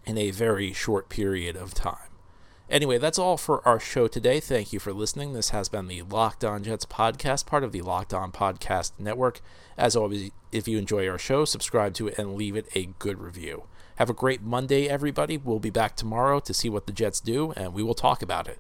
in 0.07 0.17
a 0.17 0.31
very 0.31 0.73
short 0.73 1.07
period 1.07 1.55
of 1.55 1.75
time. 1.75 2.14
Anyway, 2.69 2.97
that's 2.97 3.19
all 3.19 3.37
for 3.37 3.65
our 3.67 3.79
show 3.79 4.07
today. 4.07 4.39
Thank 4.39 4.73
you 4.73 4.79
for 4.79 4.91
listening. 4.91 5.33
This 5.33 5.49
has 5.51 5.69
been 5.69 5.87
the 5.87 6.01
Locked 6.01 6.43
On 6.43 6.63
Jets 6.63 6.85
podcast, 6.85 7.45
part 7.45 7.63
of 7.63 7.71
the 7.71 7.81
Locked 7.81 8.11
On 8.11 8.31
Podcast 8.31 8.93
Network. 8.97 9.39
As 9.77 9.95
always, 9.95 10.31
if 10.51 10.67
you 10.67 10.79
enjoy 10.79 11.07
our 11.07 11.19
show, 11.19 11.45
subscribe 11.45 11.93
to 11.95 12.07
it 12.07 12.17
and 12.17 12.35
leave 12.35 12.55
it 12.55 12.67
a 12.73 12.89
good 12.97 13.19
review. 13.19 13.65
Have 13.97 14.09
a 14.09 14.13
great 14.13 14.41
Monday, 14.41 14.89
everybody. 14.89 15.37
We'll 15.37 15.59
be 15.59 15.69
back 15.69 15.95
tomorrow 15.95 16.39
to 16.39 16.53
see 16.55 16.67
what 16.67 16.87
the 16.87 16.91
Jets 16.91 17.19
do, 17.19 17.51
and 17.51 17.71
we 17.73 17.83
will 17.83 17.93
talk 17.93 18.23
about 18.23 18.47
it. 18.47 18.57